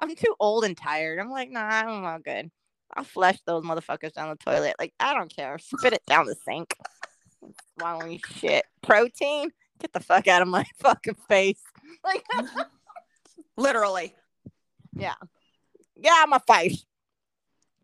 [0.00, 1.18] I'm too old and tired.
[1.18, 2.50] I'm like, nah, I'm all good.
[2.94, 4.74] I'll flush those motherfuckers down the toilet.
[4.78, 5.58] Like, I don't care.
[5.58, 6.74] Spit it down the sink.
[7.78, 8.64] Swallowing shit.
[8.82, 9.50] Protein?
[9.78, 11.62] Get the fuck out of my fucking face.
[12.04, 12.24] Like,
[13.56, 14.14] Literally.
[14.94, 15.14] Yeah.
[15.96, 16.84] Yeah, of my face.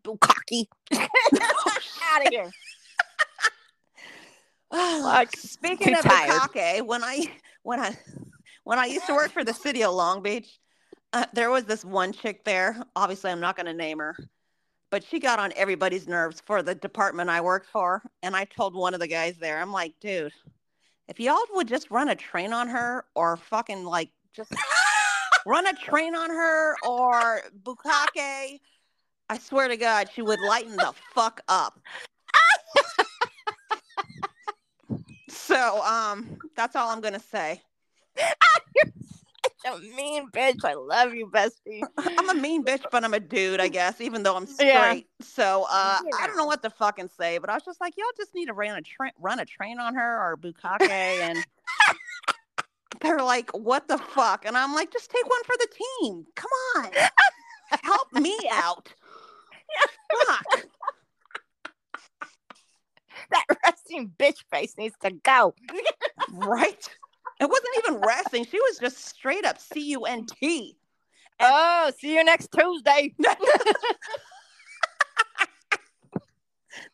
[0.03, 0.67] Bukkake.
[0.93, 2.51] out of here.
[4.71, 5.35] Fuck.
[5.35, 6.31] Speaking of tired.
[6.31, 7.31] bukkake, when I
[7.63, 7.97] when I
[8.63, 10.59] when I used to work for the city of Long Beach,
[11.13, 12.77] uh, there was this one chick there.
[12.95, 14.15] Obviously, I'm not going to name her,
[14.91, 18.01] but she got on everybody's nerves for the department I worked for.
[18.23, 20.33] And I told one of the guys there, I'm like, dude,
[21.07, 24.53] if y'all would just run a train on her, or fucking like just
[25.45, 28.59] run a train on her, or bukkake,
[29.29, 31.79] I swear to God, she would lighten the fuck up.
[35.47, 37.61] So, um, that's all I'm gonna say.
[38.17, 38.25] You're
[39.65, 40.65] Such a mean bitch.
[40.65, 41.83] I love you, bestie.
[41.97, 45.07] I'm a mean bitch, but I'm a dude, I guess, even though I'm straight.
[45.19, 45.25] Yeah.
[45.25, 47.93] So, uh, You I don't know what to fucking say, but I was just like,
[47.95, 50.81] y'all just need to run a train, run a train on her or bukkake,
[51.21, 51.45] and
[52.99, 54.45] they're like, what the fuck?
[54.45, 55.67] And I'm like, just take one for the
[56.01, 56.25] team.
[56.35, 56.91] Come on,
[57.83, 58.93] help me out.
[60.27, 60.65] Fuck.
[63.31, 65.53] that resting bitch face needs to go.
[66.33, 66.89] right?
[67.39, 68.45] It wasn't even resting.
[68.45, 70.75] She was just straight up C U N T.
[71.39, 73.13] Oh, see you next Tuesday.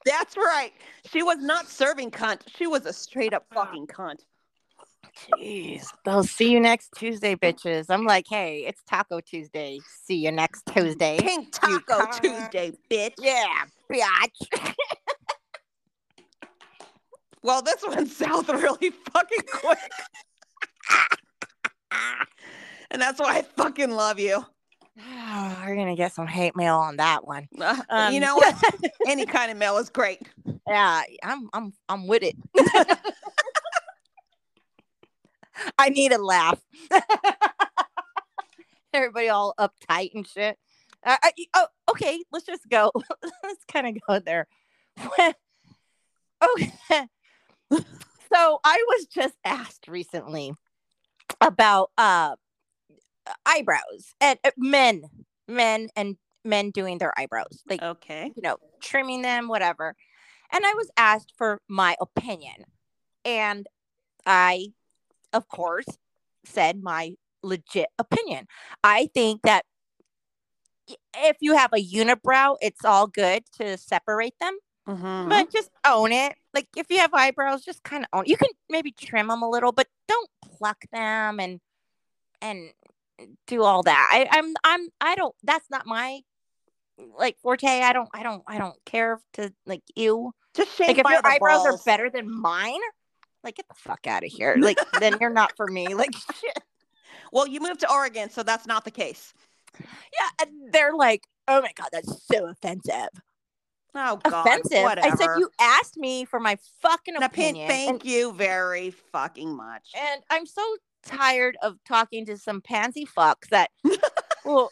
[0.06, 0.72] That's right.
[1.12, 2.42] She was not serving cunt.
[2.56, 4.20] She was a straight up fucking cunt.
[5.16, 7.86] Jeez, they'll see you next Tuesday, bitches.
[7.90, 9.80] I'm like, hey, it's Taco Tuesday.
[10.04, 11.18] See you next Tuesday.
[11.20, 12.08] Pink Taco.
[12.20, 13.14] Tuesday, bitch.
[13.20, 14.74] Yeah, bitch.
[17.44, 19.78] Well, this went south really fucking quick.
[22.90, 24.46] and that's why I fucking love you.
[25.66, 27.48] We're gonna get some hate mail on that one.
[27.60, 28.56] Uh, Um, you know what?
[29.08, 30.22] Any kind of mail is great.
[30.68, 32.36] Yeah, I'm I'm I'm with it.
[35.78, 36.60] I need a laugh.
[38.94, 40.58] Everybody all uptight and shit.
[41.06, 42.24] Uh, I, oh, okay.
[42.32, 42.92] Let's just go.
[43.44, 44.48] let's kind of go there.
[45.18, 47.08] okay.
[48.34, 50.54] So I was just asked recently
[51.42, 52.36] about uh
[53.46, 55.04] eyebrows and uh, men,
[55.48, 58.32] men and men doing their eyebrows, like Okay.
[58.36, 59.96] you know, trimming them, whatever.
[60.52, 62.66] And I was asked for my opinion.
[63.26, 63.66] And
[64.26, 64.68] I,
[65.32, 65.88] of course,
[66.46, 68.48] said my legit opinion.
[68.84, 69.66] I think that
[71.18, 74.58] if you have a unibrow, it's all good to separate them,
[74.88, 75.30] Mhm.
[75.30, 76.36] but just own it.
[76.54, 78.26] Like if you have eyebrows, just kind of own.
[78.26, 81.60] You can maybe trim them a little, but don't pluck them and
[82.42, 82.72] and
[83.48, 84.10] do all that.
[84.12, 85.34] I, I'm I'm I don't.
[85.44, 86.22] That's not my
[87.18, 87.66] like forte.
[87.68, 90.34] I don't I don't I don't care to like you.
[90.54, 91.82] Just shave Like if your eyebrows balls.
[91.82, 92.80] are better than mine,
[93.44, 94.56] like get the fuck out of here.
[94.60, 95.94] Like then you're not for me.
[95.96, 96.60] Like shit.
[97.32, 99.34] Well, you moved to Oregon, so that's not the case.
[99.80, 103.10] Yeah, and they're like, oh my god, that's so offensive.
[103.96, 104.84] Oh God, offensive.
[104.84, 105.08] Whatever.
[105.08, 107.68] I said you asked me for my fucking opinion.
[107.68, 109.92] thank and, you very fucking much.
[109.96, 110.64] and I'm so
[111.06, 113.70] tired of talking to some pansy fucks that
[114.46, 114.72] well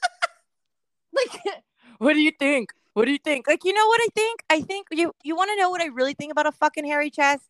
[1.14, 1.40] like
[2.00, 2.72] what do you think?
[2.94, 3.48] What do you think?
[3.48, 4.44] Like you know what I think?
[4.50, 7.10] I think you you want to know what I really think about a fucking hairy
[7.10, 7.44] chest?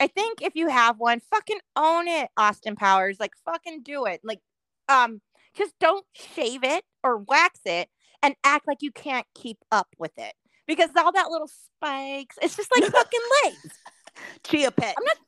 [0.00, 3.18] I think if you have one, fucking own it, Austin Powers.
[3.20, 4.20] Like fucking do it.
[4.24, 4.40] Like
[4.88, 5.20] um
[5.54, 7.88] just don't shave it or wax it
[8.22, 10.32] and act like you can't keep up with it.
[10.66, 13.78] Because all that little spikes, it's just like fucking legs.
[14.44, 14.94] Chia pet.
[14.96, 15.18] I'm not-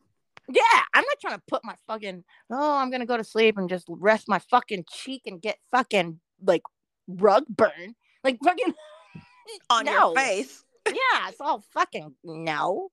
[0.48, 3.68] Yeah, I'm not trying to put my fucking oh, I'm gonna go to sleep and
[3.68, 6.62] just rest my fucking cheek and get fucking like
[7.08, 7.94] rug burn.
[8.24, 8.72] Like fucking
[9.70, 9.92] on no.
[9.92, 10.64] your face.
[10.88, 12.90] yeah, it's all fucking no.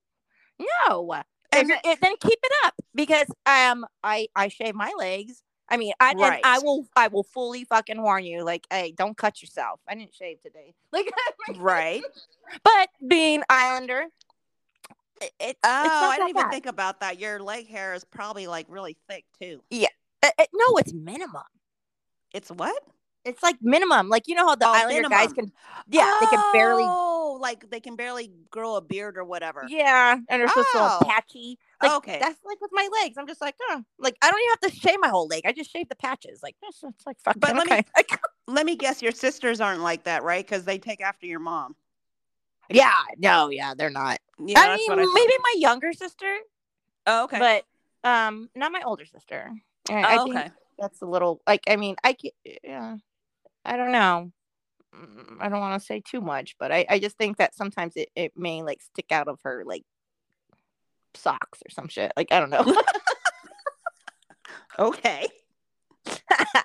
[0.87, 1.13] No.
[1.51, 5.43] And if- then keep it up because um I I shave my legs.
[5.69, 9.17] I mean, I and I will I will fully fucking warn you like, hey, don't
[9.17, 9.79] cut yourself.
[9.87, 10.73] I didn't shave today.
[10.91, 11.11] Like
[11.57, 12.03] Right.
[12.63, 14.05] but being Islander
[15.23, 16.51] it, it's Oh, I didn't even bad.
[16.51, 17.19] think about that.
[17.19, 19.61] Your leg hair is probably like really thick too.
[20.21, 21.43] Uh, uh, no, it's minimum.
[22.33, 22.81] It's what?
[23.25, 24.09] It's like minimum.
[24.09, 25.51] Like you know how the Oh, Islander guys can,
[25.89, 29.65] yeah, they can barely, Oh, like they can barely grow a beard or whatever.
[29.69, 31.05] yeah, and they're all Oh.
[31.07, 31.57] patchy.
[31.81, 32.17] Like Okay.
[32.19, 33.17] that's like with my legs.
[33.17, 35.43] I'm just like, oh, like I don't even have to shave my whole leg.
[35.45, 36.41] I just shave the patches.
[36.43, 37.85] Like it's, it's like fucking But let me- okay.
[37.95, 40.45] Like, Let me guess, your sisters aren't like that, right?
[40.45, 41.75] Because they take after your mom.
[42.69, 44.19] yeah, no, yeah, they're not.
[44.37, 46.39] Yeah, I mean, I maybe my younger sister,
[47.07, 47.39] Oh, okay.
[47.39, 47.65] but
[48.03, 49.49] um, not my older sister.
[49.89, 50.51] I, I oh, think okay.
[50.77, 51.63] that's a little like.
[51.69, 52.31] I mean, I can
[52.63, 52.97] yeah,
[53.65, 54.31] I don't know.
[54.95, 57.93] Mm, I don't want to say too much, but I, I just think that sometimes
[57.95, 59.83] it, it may like stick out of her like
[61.15, 62.11] socks or some shit.
[62.17, 62.75] Like I don't know.
[64.79, 65.27] Okay.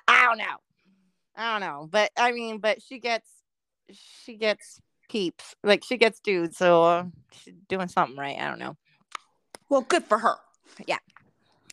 [0.08, 0.56] I don't know.
[1.36, 1.88] I don't know.
[1.90, 3.28] But I mean, but she gets
[3.90, 5.54] she gets peeps.
[5.62, 8.36] Like she gets dudes, so uh, she's doing something right.
[8.38, 8.76] I don't know.
[9.68, 10.36] Well, good for her.
[10.86, 10.98] Yeah.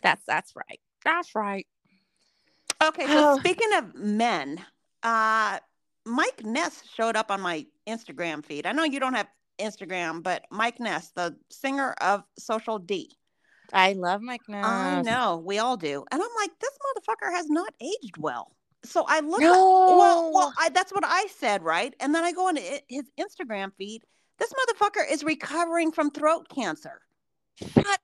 [0.02, 0.80] That's that's right.
[1.04, 1.66] That's right.
[2.84, 3.38] Okay, so Oh.
[3.40, 4.64] speaking of men,
[5.06, 5.60] uh,
[6.06, 8.66] Mike Ness showed up on my Instagram feed.
[8.66, 9.28] I know you don't have
[9.60, 13.12] Instagram, but Mike Ness, the singer of Social D.
[13.72, 14.66] I love Mike Ness.
[14.66, 18.52] I know we all do, and I'm like, this motherfucker has not aged well.
[18.84, 19.42] So I look.
[19.42, 19.96] No.
[19.98, 21.94] Well, well, I, that's what I said, right?
[22.00, 24.04] And then I go on his Instagram feed.
[24.38, 27.02] This motherfucker is recovering from throat cancer.
[27.56, 28.00] Shut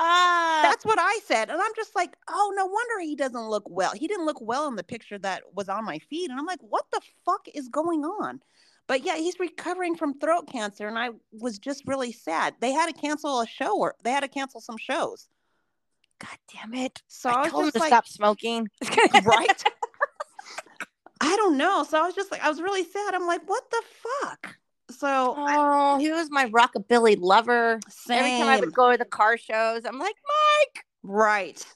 [0.00, 0.62] up.
[0.62, 1.50] That's what I said.
[1.50, 3.92] And I'm just like, oh, no wonder he doesn't look well.
[3.94, 6.30] He didn't look well in the picture that was on my feed.
[6.30, 8.40] And I'm like, what the fuck is going on?
[8.86, 10.86] But yeah, he's recovering from throat cancer.
[10.86, 12.54] And I was just really sad.
[12.60, 15.28] They had to cancel a show or they had to cancel some shows.
[16.18, 17.02] God damn it.
[17.08, 18.68] So I, I was told him to like, stop smoking.
[19.24, 19.64] right?
[21.20, 21.82] I don't know.
[21.82, 23.14] So I was just like, I was really sad.
[23.14, 23.82] I'm like, what the
[24.22, 24.56] fuck?
[24.90, 27.80] So I- Oh, he was my rockabilly lover.
[27.88, 28.18] same.
[28.18, 30.84] Every time I would go to the car shows, I'm like, Mike.
[31.02, 31.66] Right.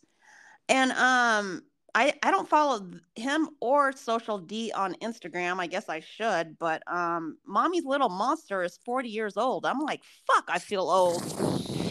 [0.69, 1.63] And um
[1.95, 5.59] I I don't follow him or Social D on Instagram.
[5.59, 9.67] I guess I should, but um Mommy's Little Monster is 40 years old.
[9.67, 11.23] I'm like, fuck, I feel old.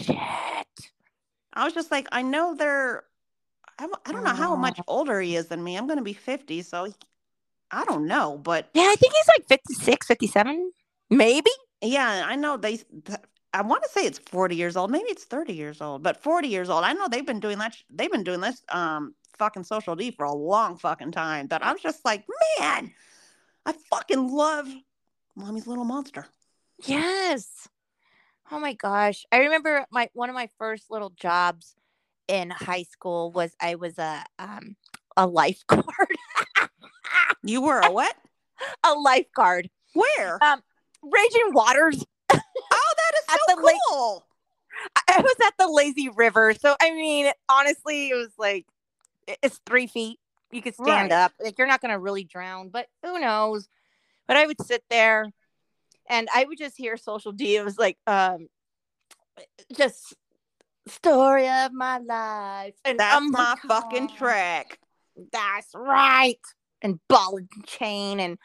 [0.02, 0.16] Shit.
[1.52, 3.04] I was just like, I know they're
[3.78, 5.76] I, I don't know how much older he is than me.
[5.76, 6.92] I'm going to be 50, so he,
[7.70, 10.70] I don't know, but Yeah, I think he's like 56, 57,
[11.10, 11.50] maybe.
[11.82, 12.78] yeah, I know they
[13.52, 14.90] I want to say it's 40 years old.
[14.90, 16.84] Maybe it's 30 years old, but 40 years old.
[16.84, 17.74] I know they've been doing that.
[17.74, 21.46] sh- They've been doing this um fucking social D for a long fucking time.
[21.46, 22.24] But I was just like,
[22.58, 22.92] man,
[23.66, 24.68] I fucking love
[25.36, 26.26] Mommy's Little Monster.
[26.84, 27.68] Yes.
[28.52, 29.24] Oh my gosh.
[29.32, 31.74] I remember my one of my first little jobs
[32.28, 34.76] in high school was I was a um
[35.16, 35.84] a lifeguard.
[37.42, 38.14] You were a what?
[38.84, 39.70] a lifeguard.
[39.94, 40.38] Where?
[41.02, 42.04] Raging Waters.
[42.32, 43.56] oh, that is so
[43.88, 44.26] cool.
[44.96, 46.54] I I was at the lazy river.
[46.54, 48.66] So I mean, honestly, it was like
[49.42, 50.18] it's three feet.
[50.52, 51.12] You could stand Right.
[51.12, 51.32] up.
[51.40, 53.68] Like you're not gonna really drown, but who knows?
[54.26, 55.30] But I would sit there
[56.08, 57.56] and I would just hear social D.
[57.56, 58.48] It was like um
[59.76, 60.14] just
[60.86, 62.74] story of my life.
[62.84, 64.78] And That's oh my fucking track.
[65.32, 66.38] That's right.
[66.82, 68.38] And ball and chain and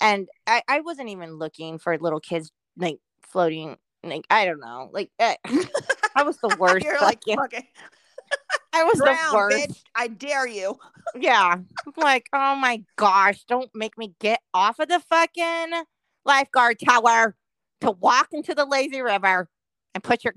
[0.00, 4.90] and I, I wasn't even looking for little kids like floating like I don't know.
[4.92, 5.34] Like eh,
[6.16, 6.84] I was the worst.
[6.84, 7.66] You're like, fucking- fucking
[8.72, 9.56] I was drown, the worst.
[9.68, 9.82] bitch.
[9.96, 10.78] I dare you.
[11.16, 11.56] Yeah.
[11.96, 15.82] Like, oh my gosh, don't make me get off of the fucking
[16.24, 17.34] lifeguard tower
[17.80, 19.48] to walk into the lazy river
[19.94, 20.34] and put your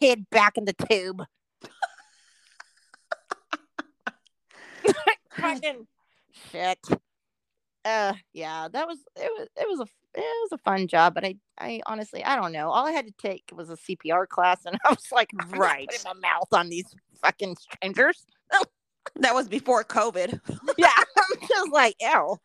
[0.00, 1.22] kid back in the tube.
[5.30, 5.86] fucking
[6.50, 6.78] shit.
[7.86, 9.86] Uh yeah, that was it was it was a
[10.18, 12.68] it was a fun job, but I I honestly I don't know.
[12.70, 15.88] All I had to take was a CPR class and I was like, Right.
[15.88, 16.86] putting my mouth on these
[17.22, 18.26] fucking strangers.
[19.20, 20.40] That was before COVID.
[20.76, 22.36] Yeah, I'm just like, ew.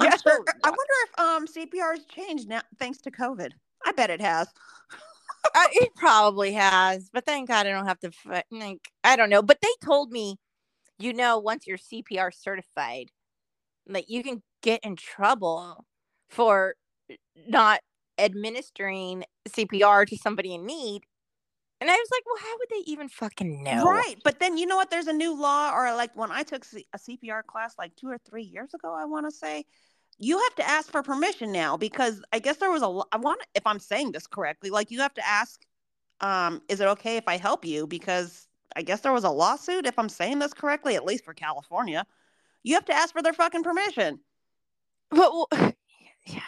[0.00, 3.52] Yeah, sure, I wonder if um CPR has changed now thanks to COVID.
[3.86, 4.48] I bet it has.
[5.44, 8.10] Uh, it probably has, but thank God I don't have to.
[8.50, 10.38] Like, I don't know, but they told me,
[10.98, 13.10] you know, once you're CPR certified,
[13.86, 15.86] like you can get in trouble
[16.28, 16.74] for
[17.48, 17.80] not
[18.18, 21.02] administering CPR to somebody in need.
[21.80, 23.84] And I was like, well, how would they even fucking know?
[23.84, 24.16] Right.
[24.24, 24.90] But then you know what?
[24.90, 28.18] There's a new law, or like when I took a CPR class like two or
[28.18, 29.64] three years ago, I want to say,
[30.18, 33.40] you have to ask for permission now because I guess there was a, I want,
[33.54, 35.64] if I'm saying this correctly, like you have to ask,
[36.20, 37.86] um, is it okay if I help you?
[37.86, 41.34] Because I guess there was a lawsuit, if I'm saying this correctly, at least for
[41.34, 42.04] California.
[42.64, 44.18] You have to ask for their fucking permission.
[45.10, 46.40] Well, yeah.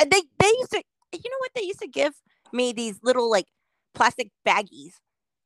[0.00, 0.82] Uh, They they used to,
[1.12, 1.50] you know what?
[1.54, 2.14] They used to give
[2.52, 3.46] me these little like
[3.94, 4.92] plastic baggies.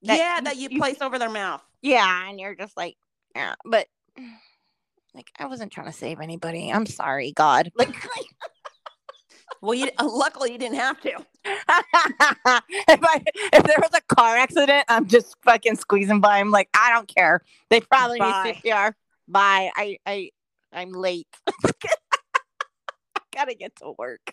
[0.03, 1.63] That yeah, you- that you you- place over their mouth.
[1.83, 2.97] Yeah, and you're just like,
[3.35, 3.87] yeah, but
[5.15, 6.71] like I wasn't trying to save anybody.
[6.73, 7.71] I'm sorry, God.
[7.77, 7.95] Like,
[9.63, 11.11] Well, you luckily you didn't have to.
[11.45, 16.39] if I if there was a car accident, I'm just fucking squeezing by.
[16.39, 17.41] I'm like, I don't care.
[17.71, 18.43] They probably Bye.
[18.63, 18.93] need CPR.
[19.29, 19.71] Bye.
[19.75, 20.31] I I
[20.73, 21.27] I'm late.
[23.37, 24.33] Gotta get to work.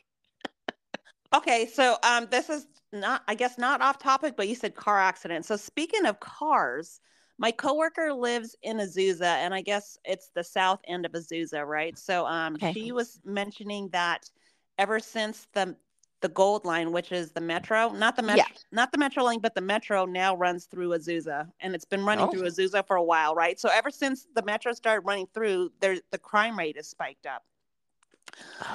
[1.36, 5.00] Okay, so um, this is not, I guess, not off topic, but you said car
[5.00, 5.46] accident.
[5.46, 7.02] So speaking of cars,
[7.40, 11.98] my coworker lives in Azusa, and I guess it's the south end of Azusa, right?
[11.98, 12.72] So um, Okay.
[12.72, 14.30] she was mentioning that
[14.78, 15.76] ever since the
[16.22, 18.58] the Gold Line, which is the metro, not the metro, Yeah.
[18.72, 22.26] not the Metro Link, but the metro now runs through Azusa, and it's been running
[22.26, 22.32] Oh.
[22.32, 23.60] through Azusa for a while, right?
[23.60, 27.44] So ever since the metro started running through, there the crime rate is spiked up.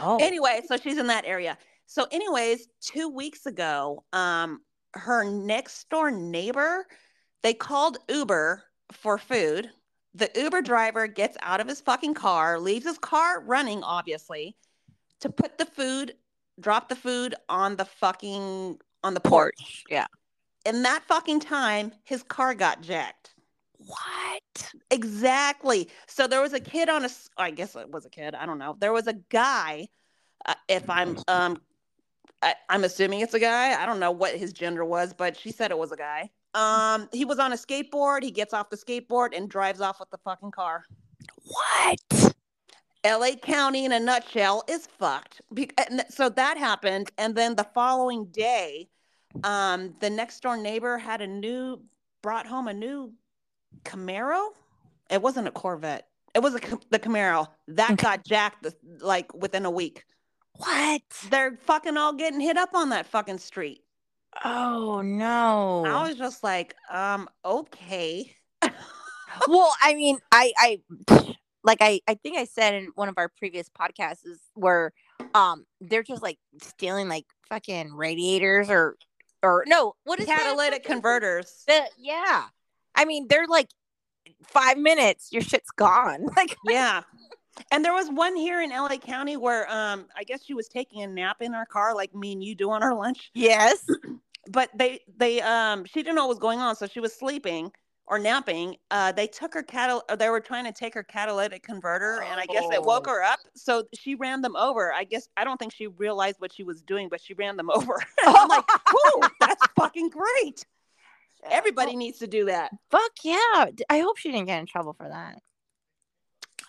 [0.03, 0.19] Oh.
[0.21, 1.59] Anyway, so she's in that area.
[1.87, 4.61] So, anyways, two weeks ago, um,
[4.95, 6.87] her next door neighbor,
[7.43, 9.71] they called Uber for food.
[10.15, 14.57] The Uber driver gets out of his fucking car, leaves his car running, obviously,
[15.21, 16.15] to put the food,
[16.61, 19.55] drop the food on the fucking on the porch.
[19.59, 19.85] porch.
[19.89, 20.07] Yeah.
[20.67, 23.35] In that fucking time, his car got jacked.
[23.79, 24.73] What?
[24.91, 25.89] Exactly.
[26.07, 28.35] So there was a kid on a i guess it was a kid.
[28.35, 28.77] I don't know.
[28.79, 29.89] There was a guy.
[30.47, 31.61] Uh, if I'm, um,
[32.43, 33.81] I, I'm assuming it's a guy.
[33.81, 36.31] I don't know what his gender was, but she said it was a guy.
[36.55, 38.23] Um, he was on a skateboard.
[38.23, 40.85] He gets off the skateboard and drives off with the fucking car.
[41.43, 42.35] What?
[43.05, 45.41] LA County, in a nutshell, is fucked.
[45.57, 48.89] And so that happened, and then the following day,
[49.45, 51.81] um, the next door neighbor had a new,
[52.23, 53.13] brought home a new
[53.85, 54.51] Camaro.
[55.11, 56.07] It wasn't a Corvette.
[56.35, 56.61] It was a
[56.91, 58.03] the Camaro that Okay.
[58.03, 58.67] got jacked
[59.01, 60.05] like within a week.
[60.57, 61.03] What?
[61.31, 63.83] They're fucking all getting hit up on that fucking street.
[64.45, 65.85] Oh no.
[65.87, 68.35] I was just like, um, okay.
[69.49, 70.81] well, I mean, I I
[71.65, 74.93] like I I think I said in one of our previous podcasts is where
[75.35, 78.97] um they're just like stealing like fucking radiators or
[79.43, 81.65] or no, what is Catalytic fucking- converters.
[81.67, 82.47] The, yeah.
[82.99, 83.69] I mean, they're like
[84.47, 86.27] five minutes, your shit's gone.
[86.37, 87.03] Like, Yeah.
[87.73, 91.03] And there was one here in LA County where um I guess she was taking
[91.03, 93.31] a nap in her car like me and you do on our lunch.
[93.35, 93.85] yes.
[94.51, 97.71] But they they um she didn't know what was going on, so she was sleeping
[98.07, 98.77] or napping.
[98.91, 102.41] Uh they took her catal or they were trying to take her catalytic converter and
[102.41, 103.11] I guess it woke Oh.
[103.13, 103.41] her up.
[103.55, 104.91] So she ran them over.
[104.95, 107.69] I guess I don't think she realized what she was doing, but she ran them
[107.79, 108.01] over.
[108.25, 110.65] I'm like, whoa, that's fucking great.
[111.51, 112.71] Everybody needs to do that.
[112.91, 113.67] Fuck yeah.
[113.89, 115.41] I hope she didn't get in trouble for that.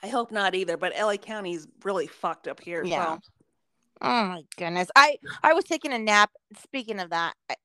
[0.02, 2.84] I hope not either, but LA County's really fucked up here.
[2.84, 3.16] Yeah.
[3.16, 3.22] So
[4.02, 4.88] Oh my goodness.
[4.96, 6.32] I I was taking a nap.
[6.64, 7.56] Speaking of that, I,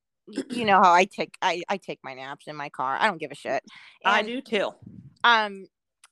[0.51, 2.97] you know how I take I I take my naps in my car.
[2.99, 3.63] I don't give a shit.
[4.05, 4.71] I do too.
[5.23, 5.67] Um,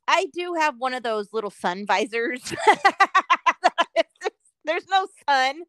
[0.06, 2.40] I do have one of those little sun visors.
[4.64, 5.62] There's no sun,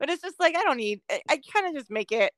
[0.00, 1.02] but it's just like I don't need.
[1.10, 2.32] I, I kind of just make it.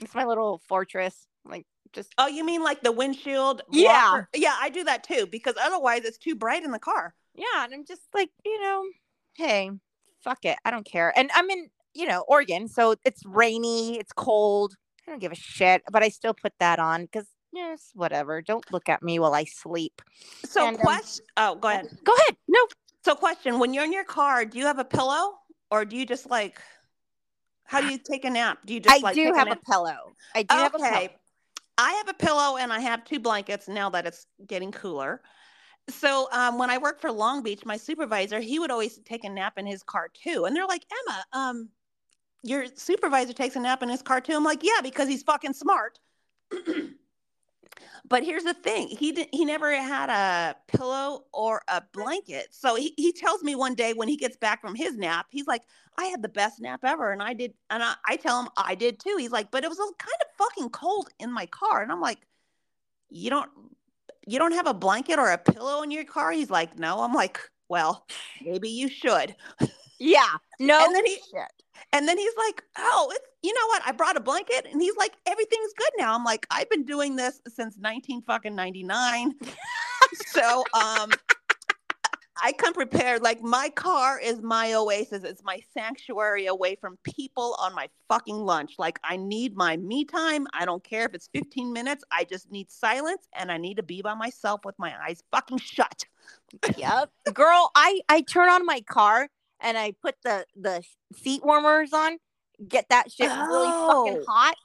[0.00, 1.26] It's my little fortress.
[1.46, 3.62] Like just Oh, you mean like the windshield?
[3.70, 4.10] Yeah.
[4.10, 4.28] blocker?
[4.34, 7.14] Yeah, I do that too because otherwise it's too bright in the car.
[7.34, 8.82] yeah, and I'm just like you know,
[9.36, 9.70] hey,
[10.22, 11.12] fuck it, I don't care.
[11.16, 14.74] And I'm in you know Oregon, so it's rainy, it's cold.
[15.06, 18.42] I don't give a shit, but I still put that on because yes, whatever.
[18.42, 20.00] Don't look at me while I sleep.
[20.44, 21.24] So And, um, question.
[21.36, 21.88] oh, go ahead.
[22.04, 22.36] Go ahead.
[22.48, 22.60] No,
[23.04, 25.34] So question: When you're in your car, do you have a pillow
[25.70, 26.60] or do you just like?
[27.66, 28.58] How do you take a nap?
[28.66, 29.58] Do you just I like do have a nap?
[29.70, 30.12] pillow.
[30.34, 31.08] I do have a pillow.
[31.76, 35.22] I have a pillow and I have two blankets now that it's getting cooler.
[35.88, 39.28] So um, when I worked for Long Beach, my supervisor, he would always take a
[39.28, 40.44] nap in his car too.
[40.46, 41.68] And they're like, Emma, um,
[42.42, 44.34] your supervisor takes a nap in his car too.
[44.34, 45.98] I'm like, yeah, because he's fucking smart.
[48.08, 52.74] but here's the thing he did, he never had a pillow or a blanket so
[52.74, 55.62] he, he tells me one day when he gets back from his nap he's like
[55.98, 58.74] i had the best nap ever and i did and i, I tell him i
[58.74, 61.90] did too he's like but it was kind of fucking cold in my car and
[61.90, 62.18] i'm like
[63.10, 63.50] you don't
[64.26, 66.32] you don't have a blanket or a pillow in your car?
[66.32, 67.38] He's like no i'm like
[67.68, 68.06] well
[68.42, 69.34] maybe you should
[69.98, 70.26] Yeah.
[70.60, 70.84] No.
[70.84, 71.52] And then he- shit.
[71.92, 73.82] and then he's like, "Oh, it's, you know what?
[73.86, 77.16] I brought a blanket." And he's like, "Everything's good now." I'm like, "I've been doing
[77.16, 79.34] this since 19 fucking 99."
[80.26, 81.10] so, um
[82.42, 83.22] I come prepared.
[83.22, 85.22] Like my car is my oasis.
[85.24, 88.74] It's my sanctuary away from people on my fucking lunch.
[88.78, 90.46] Like I need my me time.
[90.52, 92.04] I don't care if it's 15 minutes.
[92.10, 95.58] I just need silence and I need to be by myself with my eyes fucking
[95.58, 96.04] shut.
[96.76, 97.10] Yep.
[97.32, 99.28] Girl, I I turn on my car
[99.60, 100.82] and I put the the
[101.14, 102.18] seat warmers on,
[102.66, 104.24] get that shit really fucking Oh.
[104.26, 104.56] hot,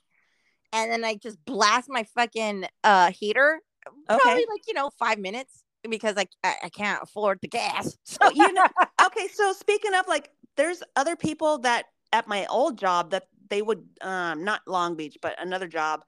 [0.74, 3.62] and then I just blast my fucking uh heater.
[4.10, 4.20] Okay.
[4.20, 7.98] Probably like you know five minutes because I I, I can't afford the gas.
[8.06, 8.68] So you know,
[9.06, 13.62] okay, so speaking of like, there's other people that at my old job that they
[13.62, 16.02] would, um, not Long Beach, but another job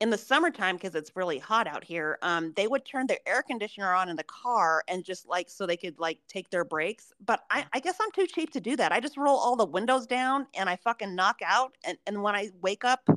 [0.00, 2.18] in the summertime because it's really hot out here.
[2.22, 5.66] Um, they would turn their air conditioner on in the car and just like so
[5.66, 7.12] they could like take their breaks.
[7.24, 8.92] But I, I guess I'm too cheap to do that.
[8.92, 11.76] I just roll all the windows down and I fucking knock out.
[11.84, 13.08] And and when I wake up.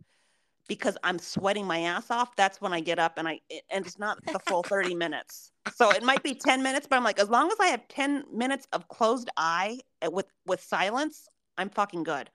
[0.70, 4.00] Because I'm sweating my ass off, that's when I get up and I and it's
[4.00, 5.52] not the full 30 minutes.
[5.76, 8.24] So it might be 10 minutes, but I'm like, as long as I have 10
[8.32, 11.28] minutes of closed eye uh, with with silence,
[11.58, 12.30] I'm fucking good.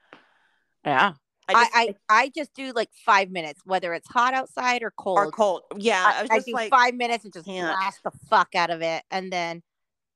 [0.85, 1.15] yeah,
[1.49, 4.93] I I just, I, I just do like five minutes, whether it's hot outside or
[4.97, 5.19] cold.
[5.19, 5.63] or cold.
[5.77, 7.75] Yeah, I, I, was I just do like, five minutes and just can't.
[7.77, 9.63] blast the fuck out of it, and then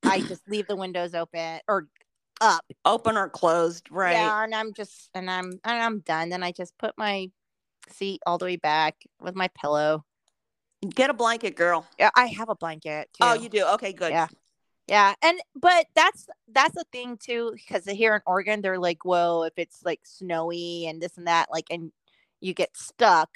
[0.03, 1.89] I just leave the windows open or
[2.41, 2.65] up.
[2.85, 4.13] open or closed, right?
[4.13, 6.29] Yeah, and I'm just and I'm and I'm done.
[6.29, 7.31] Then I just put my
[7.89, 10.05] seat all the way back with my pillow.
[10.95, 11.87] Get a blanket, girl.
[11.99, 13.39] Yeah, I have a blanket oh, too.
[13.39, 13.65] Oh, you do?
[13.75, 14.11] Okay, good.
[14.11, 14.27] Yeah.
[14.89, 19.45] Yeah, and but that's that's a thing too because here in Oregon they're like, well,
[19.45, 21.93] if it's like snowy and this and that, like, and
[22.41, 23.31] you get stuck,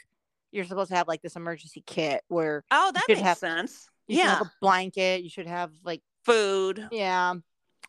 [0.51, 3.88] you're supposed to have like this emergency kit where Oh, that makes have- sense.
[4.09, 4.34] you Yeah.
[4.38, 7.34] have a blanket, you should have like Food, yeah,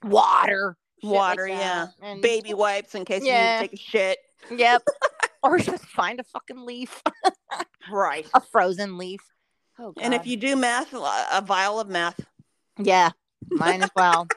[0.03, 1.87] water, shit like water, yeah.
[2.03, 3.55] and baby wipes in case Yeah.
[3.57, 4.19] you need to take a shit.
[4.51, 4.83] Yep,
[5.43, 7.01] or just find a fucking leaf,
[7.91, 8.27] Right.
[8.35, 9.21] a frozen leaf.
[9.79, 12.19] Oh, And if you do meth, a vial of meth.
[12.77, 13.09] yeah,
[13.49, 14.27] mine as well.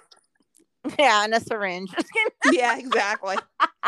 [0.98, 1.92] yeah, and a syringe.
[2.52, 3.36] yeah, exactly.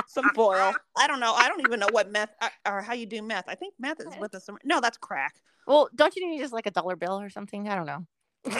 [0.08, 0.74] Some foil.
[0.96, 1.32] I don't know.
[1.34, 3.44] I don't even know what meth uh, or how you do meth.
[3.48, 4.58] I think meth is with a some.
[4.64, 5.34] No, that's crack.
[5.66, 7.68] well, don't you need just like a dollar bill or something?
[7.68, 8.06] I don't know.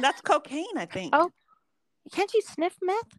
[0.00, 0.76] That's cocaine.
[0.76, 1.12] I think.
[1.14, 1.30] Oh.
[2.12, 3.18] Can't you sniff meth?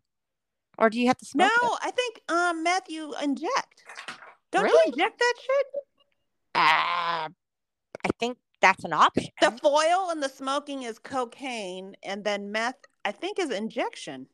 [0.77, 1.51] or do you have to No, it?
[1.81, 3.83] I think um meth you inject.
[4.51, 4.77] Don't Really?
[4.85, 5.65] you inject that shit?
[6.55, 7.29] Uh,
[8.05, 9.27] I think that's an option.
[9.41, 14.27] The foil and the smoking is cocaine, and then meth, I think, is injection.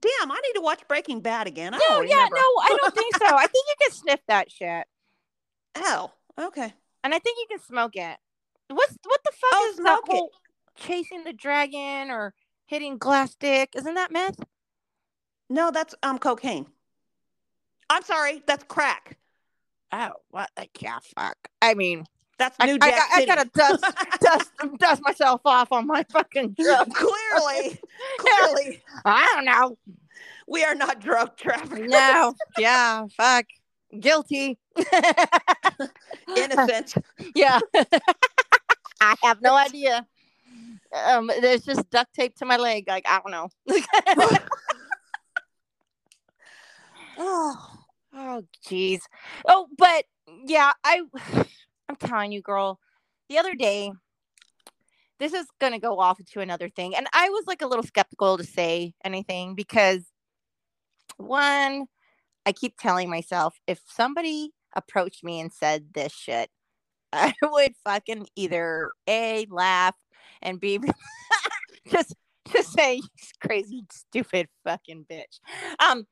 [0.00, 1.72] Damn, I need to watch Breaking Bad again.
[1.74, 2.36] I no, yeah, remember.
[2.36, 3.26] no, I don't think so.
[3.26, 4.86] I think you can sniff that shit,
[5.76, 6.72] Oh, okay.
[7.04, 8.16] and I think you can smoke it.
[8.68, 10.00] What's what the fuck Oh, is the it.
[10.06, 10.30] whole
[10.76, 12.34] chasing the dragon or
[12.66, 13.70] hitting glass dick?
[13.76, 14.40] Isn't that meth?
[15.48, 16.66] No, that's um cocaine.
[17.90, 19.18] I'm sorry, that's crack.
[19.92, 20.50] Oh, what?
[20.56, 21.36] the yeah, fuck.
[21.60, 22.04] I mean,
[22.38, 23.26] That's I, New I, Jack I, I City.
[23.26, 23.84] gotta dust,
[24.20, 26.92] dust, dust myself off on my fucking drug.
[26.92, 27.78] clearly,
[28.18, 29.78] clearly, I don't know.
[30.48, 31.90] we are not drug traffickers.
[31.90, 33.44] No, yeah, fuck,
[34.00, 34.58] guilty.
[36.36, 36.94] Innocent.
[37.34, 37.60] yeah,
[39.00, 40.06] I have no idea.
[41.06, 42.84] Um, there's just duct tape to my leg.
[42.88, 43.48] Like I don't know.
[47.18, 47.68] oh,
[48.14, 49.00] Oh, jeez.
[49.48, 50.04] Oh, but
[50.44, 51.00] yeah, I,
[51.92, 52.78] I'm telling you, girl.
[53.28, 53.92] The other day,
[55.18, 58.38] this is gonna go off into another thing, and I was like a little skeptical
[58.38, 60.04] to say anything because,
[61.18, 61.86] one,
[62.46, 66.50] I keep telling myself if somebody approached me and said this shit,
[67.12, 69.94] I would fucking either a laugh
[70.40, 70.78] and b
[71.88, 72.14] just
[72.52, 73.02] just say
[73.44, 75.40] crazy stupid fucking bitch,
[75.78, 76.06] um,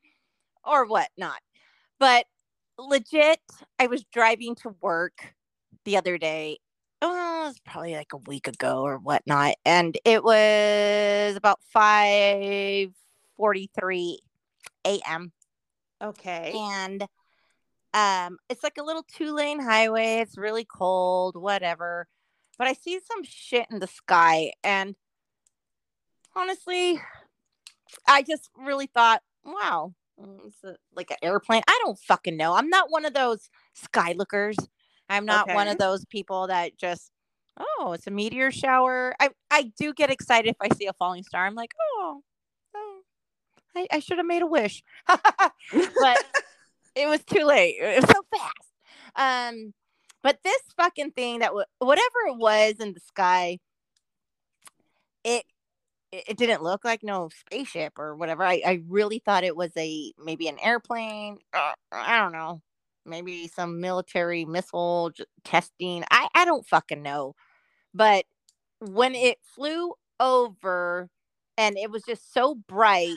[0.63, 1.41] or whatnot.
[1.99, 2.27] But
[2.79, 3.41] legit,
[3.79, 5.35] I was driving to work
[5.85, 6.59] the other day.
[7.03, 12.91] Oh, it was probably like a week ago or whatnot, and it was about five
[13.37, 14.19] forty-three
[14.85, 15.33] a.m.
[16.03, 16.53] okay.
[16.55, 17.07] and
[17.95, 20.19] um, it's like a little two-lane highway.
[20.19, 22.07] It's really cold, whatever.
[22.59, 24.95] But I see some shit in the sky, and
[26.37, 27.01] honestly,
[28.07, 31.63] I just really thought, wow, mm, it's a, like an airplane.
[31.67, 32.53] I don't fucking know.
[32.53, 34.57] I'm not one of those sky lookers.
[35.11, 37.11] I'm not one of those people that just,
[37.59, 39.15] oh, it's a meteor shower.
[39.21, 41.45] I I do get excited if I see a falling star.
[41.45, 42.23] I'm like, oh,
[42.77, 43.01] oh
[43.77, 44.83] I, I should have made a wish.
[45.07, 45.19] but
[46.95, 47.77] it was too late.
[47.81, 48.71] It was so fast.
[49.17, 49.75] Um,
[50.23, 53.59] but this fucking thing that w- whatever it was in the sky,
[55.25, 55.45] it
[56.13, 58.45] it it didn't look like no spaceship or whatever.
[58.45, 61.39] I, I really thought it was a maybe an airplane.
[61.53, 62.63] Uh, I don't know.
[63.07, 66.05] Maybe some military missile j- testing.
[66.11, 67.35] I, I don't fucking know.
[67.95, 68.25] But
[68.81, 71.09] when it flew over
[71.57, 73.17] and it was just so bright,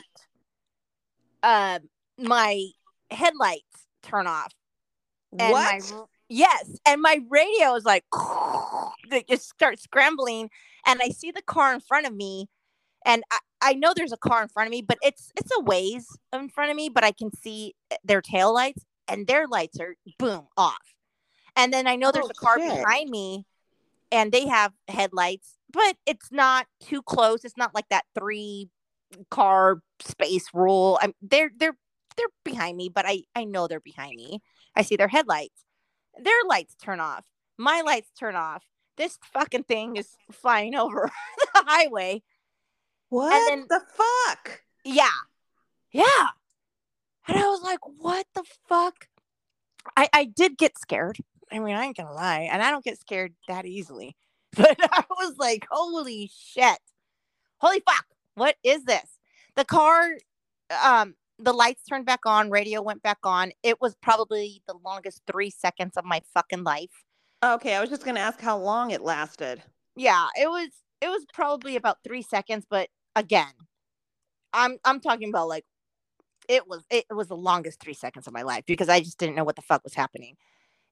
[1.42, 2.66] um, my
[3.10, 4.52] headlights turn off.
[5.38, 5.92] And my what?
[5.92, 8.04] r- yes, and my radio is like
[9.12, 10.50] it just start scrambling,
[10.86, 12.46] and I see the car in front of me,
[13.04, 15.62] and I, I know there's a car in front of me, but it's it's a
[15.62, 19.46] ways in front of me, but I can see eh, their tail lights, and their
[19.46, 20.94] lights are boom off,
[21.56, 22.68] and then I know there's Oh, a car shit.
[22.78, 23.44] behind me,
[24.12, 27.44] and they have headlights, but it's not too close.
[27.44, 28.68] It's not like that three
[29.30, 30.98] car space rule.
[31.02, 31.76] I'm they're they're
[32.16, 34.40] they're behind me, but I I know they're behind me.
[34.76, 35.64] I see their headlights.
[36.22, 37.24] Their lights turn off.
[37.58, 38.64] My lights turn off.
[38.96, 41.10] This fucking thing is flying over
[41.54, 42.22] the highway.
[43.08, 44.62] What then- the fuck?
[44.84, 45.08] Yeah.
[45.92, 46.28] Yeah.
[47.28, 49.08] And I was like, what the fuck?
[49.96, 51.18] I, I did get scared.
[51.52, 52.48] I mean, I ain't gonna lie.
[52.50, 54.16] And I don't get scared that easily.
[54.56, 56.78] But I was like, holy shit.
[57.58, 58.04] Holy fuck.
[58.34, 59.18] What is this?
[59.56, 60.10] The car,
[60.84, 63.50] um, the lights turned back on, radio went back on.
[63.64, 67.04] It was probably the longest three seconds of my fucking life.
[67.42, 69.62] Okay, I was just gonna ask how long it lasted.
[69.96, 70.68] yeah it was
[71.00, 73.52] it was probably about three seconds but again
[74.52, 75.64] i'm i'm talking about like
[76.48, 79.34] it was it was the longest three seconds of my life because i just didn't
[79.34, 80.36] know what the fuck was happening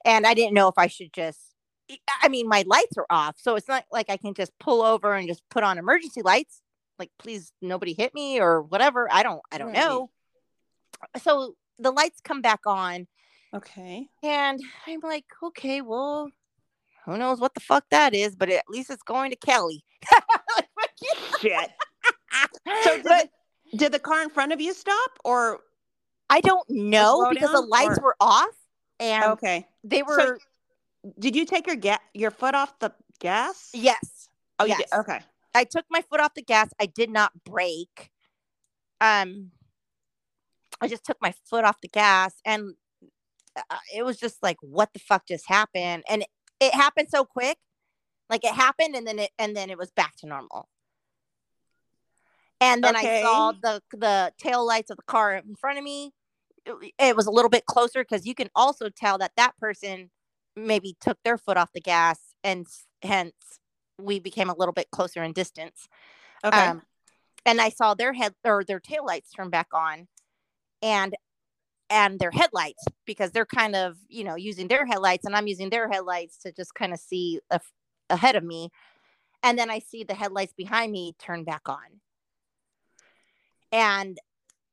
[0.04, 1.38] and i didn't know if i should just
[2.22, 5.14] i mean my lights are off so it's not like i can just pull over
[5.14, 6.62] and just put on emergency lights
[6.98, 9.76] like please nobody hit me or whatever i don't i don't Right.
[9.76, 10.10] know
[11.20, 13.06] so the lights come back on
[13.54, 14.08] Okay.
[14.22, 16.30] and I'm like, okay, well,
[17.04, 19.84] who knows what the fuck that is, but at least it's going to Kelly.
[21.40, 21.70] Shit.
[22.84, 23.28] So did, but the,
[23.76, 25.60] did the car in front of you stop or
[26.28, 28.54] I don't know because the lights or- were off
[29.00, 29.66] and okay?
[29.84, 30.38] they were
[31.18, 33.70] Did you take your ga- your foot off the gas?
[33.74, 34.28] yes.
[34.58, 34.92] Oh, yes.
[34.94, 35.18] Okay.
[35.54, 36.70] I took my foot off the gas.
[36.80, 38.10] I did not brake.
[39.00, 39.50] Um,
[40.80, 42.74] I just took my foot off the gas, and
[43.56, 46.04] uh, it was just like, what the fuck just happened?
[46.08, 46.28] And it,
[46.60, 47.58] it happened so quick,
[48.30, 50.68] like it happened, and then it and then it was back to normal.
[52.62, 56.12] And then I saw the the tail lights of the car in front of me.
[56.64, 60.10] It, it was a little bit closer because you can also tell that that person
[60.54, 62.66] maybe took their foot off the gas, and
[63.02, 63.34] hence
[63.98, 65.88] we became a little bit closer in distance.
[66.44, 66.56] Okay.
[66.56, 66.82] Um,
[67.44, 70.06] and I saw their head or their tail lights turn back on,
[70.80, 71.14] and
[71.90, 75.70] and their headlights because they're kind of you know using their headlights, and I'm using
[75.70, 77.60] their headlights to just kind of see a,
[78.08, 78.70] ahead of me,
[79.42, 82.00] and then I see the headlights behind me turn back on,
[83.72, 84.18] and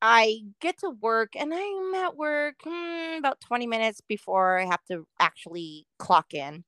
[0.02, 4.82] I get to work, and I'm at work hmm, about 20 minutes before I have
[4.90, 6.64] to actually clock in.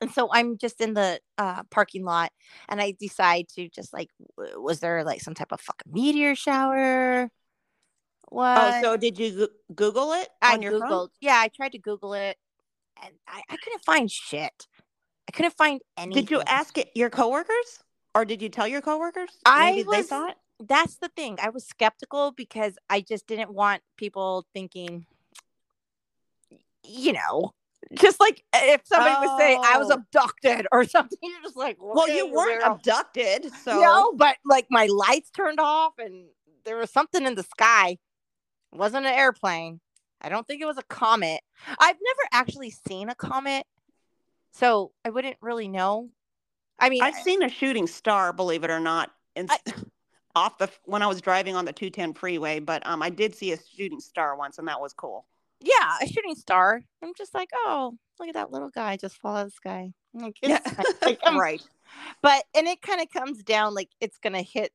[0.00, 2.30] And so I'm just in the uh, parking lot
[2.68, 6.36] and I decide to just like, w- was there like some type of fucking meteor
[6.36, 7.30] shower?
[8.28, 8.58] What?
[8.74, 10.88] oh, so did you Goo- Google it I on your Googled.
[10.88, 11.08] phone?
[11.20, 12.36] Yeah, I tried to Google it
[13.02, 14.68] and I, I couldn't find shit.
[15.28, 16.24] I couldn't find anything.
[16.24, 17.82] Did you ask it your coworkers,
[18.14, 19.30] or did you tell your coworkers?
[19.44, 20.36] I Maybe they was- saw it.
[20.60, 21.38] That's the thing.
[21.42, 25.06] I was skeptical because I just didn't want people thinking,
[26.84, 27.52] you know,
[27.94, 29.94] just like eh, if somebody would say I was Oh.
[29.94, 32.74] abducted or something, you're just like, Well, okay, you weren't weirdo.
[32.76, 36.26] abducted, so No, but like my lights turned off and
[36.64, 37.98] there was something in the sky.
[38.72, 39.80] It wasn't an airplane.
[40.20, 41.40] I don't think it was a comet.
[41.78, 43.64] I've never actually seen a comet,
[44.52, 46.10] so I wouldn't really know.
[46.80, 49.58] I mean, I've seen a shooting star, believe it or not, in, I-
[50.34, 52.58] off the when I was driving on the 210 freeway.
[52.60, 55.26] But um, I did see a shooting star once, and that was cool.
[55.60, 56.82] yeah, a shooting star.
[57.02, 59.92] I'm just like, oh, look at that little guy just fall out of the sky.
[60.14, 60.60] I'm Like, Yeah.
[61.02, 61.62] Like, I'm- right.
[62.22, 64.72] but and it kind of comes down like it's gonna hit.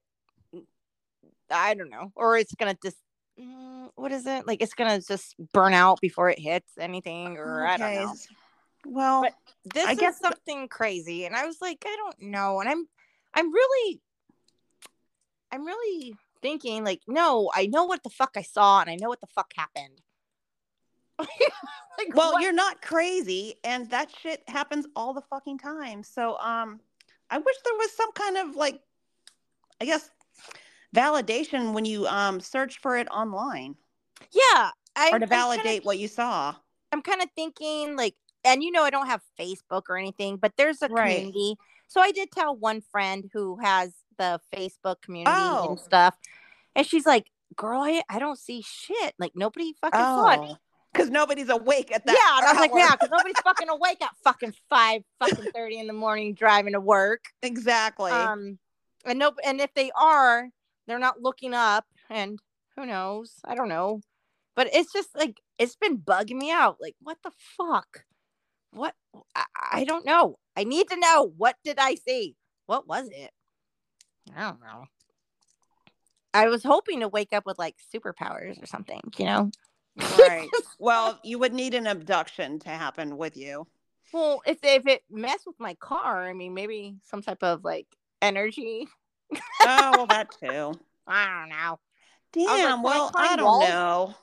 [1.51, 2.97] I don't know, or it's gonna just.
[3.39, 4.62] mm, What is it like?
[4.62, 8.14] It's gonna just burn out before it hits anything, or I don't know.
[8.86, 9.34] Well, But
[9.74, 12.86] this I is guess something crazy and i was like i don't know and i'm
[13.34, 14.01] i'm really
[15.54, 19.08] i'm really thinking like no i know what the fuck i saw and i know
[19.08, 20.01] what the fuck happened
[21.20, 26.04] like well, what- you're not crazy, and that shit happens all the fucking time.
[26.04, 26.80] So, um,
[27.30, 28.82] I wish there was some kind of like,
[29.80, 30.10] I guess,
[30.95, 33.76] validation when you um search for it online,
[34.32, 36.56] yeah I, or to I'm kinda- validate what you saw.
[36.91, 40.54] i'm kind of thinking like and you know i don't have facebook or anything but
[40.58, 41.18] there's a Right.
[41.18, 41.56] community
[41.88, 45.70] so i did tell one friend who has the facebook community Oh.
[45.70, 46.16] and stuff
[46.76, 50.57] and she's like girl I, I don't see shit like nobody fucking saw it Oh,
[50.91, 52.11] because nobody's awake at that.
[52.14, 55.80] yeah, and I was like, yeah, because nobody's fucking awake at fucking five, fucking thirty
[55.80, 57.26] in the morning driving to work.
[57.41, 58.11] exactly.
[58.11, 58.59] Um,
[59.03, 59.39] and nope.
[59.43, 60.49] and if they are,
[60.86, 62.38] they're not looking up, and
[62.76, 63.34] who knows?
[63.43, 64.01] I don't know,
[64.55, 66.78] but it's just like it's been bugging me out.
[66.80, 68.03] Like, what the fuck?
[68.72, 68.93] What?
[69.36, 70.38] I, I don't know.
[70.55, 71.34] I need to know.
[71.38, 72.36] What did I see?
[72.68, 73.32] What was it?
[74.36, 74.86] I don't know.
[76.34, 79.52] I was hoping to wake up with like superpowers or something, you know?
[79.98, 80.50] right.
[80.80, 83.68] Well, you would need an abduction to happen with you.
[84.12, 87.88] Well, if if it messed with my car, I mean, maybe some type of like
[88.22, 88.88] energy.
[89.66, 90.74] Oh, well, that too.
[91.08, 91.80] I don't know.
[92.34, 92.46] Damn.
[92.48, 93.70] can I well, I climb don't walls?
[93.70, 94.16] know.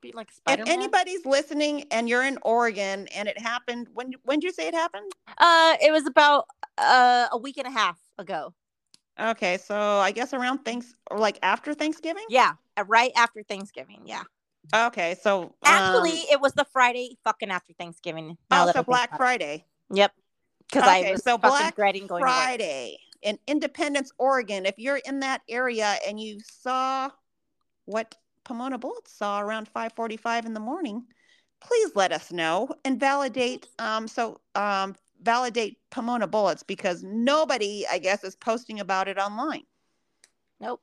[0.00, 0.72] Be like If Spider Man.
[0.72, 4.74] anybody's listening and you're in Oregon and it happened, when when did you say it
[4.74, 5.12] happened?
[5.36, 6.46] Uh, it was about
[6.78, 8.54] uh a week and a half ago.
[9.20, 12.24] Okay, so I guess around thanks or like after Thanksgiving.
[12.28, 12.52] Yeah,
[12.86, 14.02] right after Thanksgiving.
[14.06, 14.22] Yeah,
[14.74, 18.36] Okay, so actually, um, it was the Friday fucking after Thanksgiving.
[18.50, 19.16] I also Black.
[19.16, 19.64] Friday.
[19.92, 20.12] Yep.
[20.70, 22.22] Because I Okay, was so Black dreading going.
[22.22, 24.66] Friday in Independence, Oregon.
[24.66, 27.08] If you're in that area and you saw
[27.86, 28.14] what
[28.44, 31.04] Pahmoanah Bulitz saw around 5:45 in the morning,
[31.60, 33.66] please let us know and validate.
[33.78, 39.62] Um, so um, validate Pahmoanah Bulitz because nobody, I guess, is posting about it online.
[40.60, 40.82] Nope.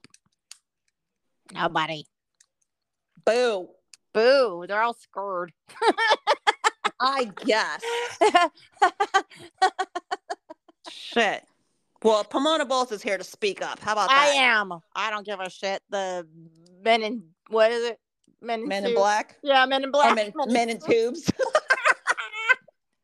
[1.53, 2.05] Nobody.
[3.25, 3.69] Boo.
[4.13, 4.65] Boo.
[4.67, 5.51] They're all scared.
[6.99, 7.81] I guess.
[10.89, 11.43] Shit.
[12.03, 13.79] Well, Pahmoanah Bulitz is here to speak up.
[13.79, 14.17] How about that?
[14.35, 14.71] I am.
[14.95, 15.81] I don't give a shit.
[15.89, 16.27] The
[16.83, 17.99] men in what is it?
[18.41, 18.93] Men in, Men in.
[18.95, 19.37] Black.
[19.43, 20.15] Yeah, men in Or black.
[20.15, 21.31] men, men in tubes.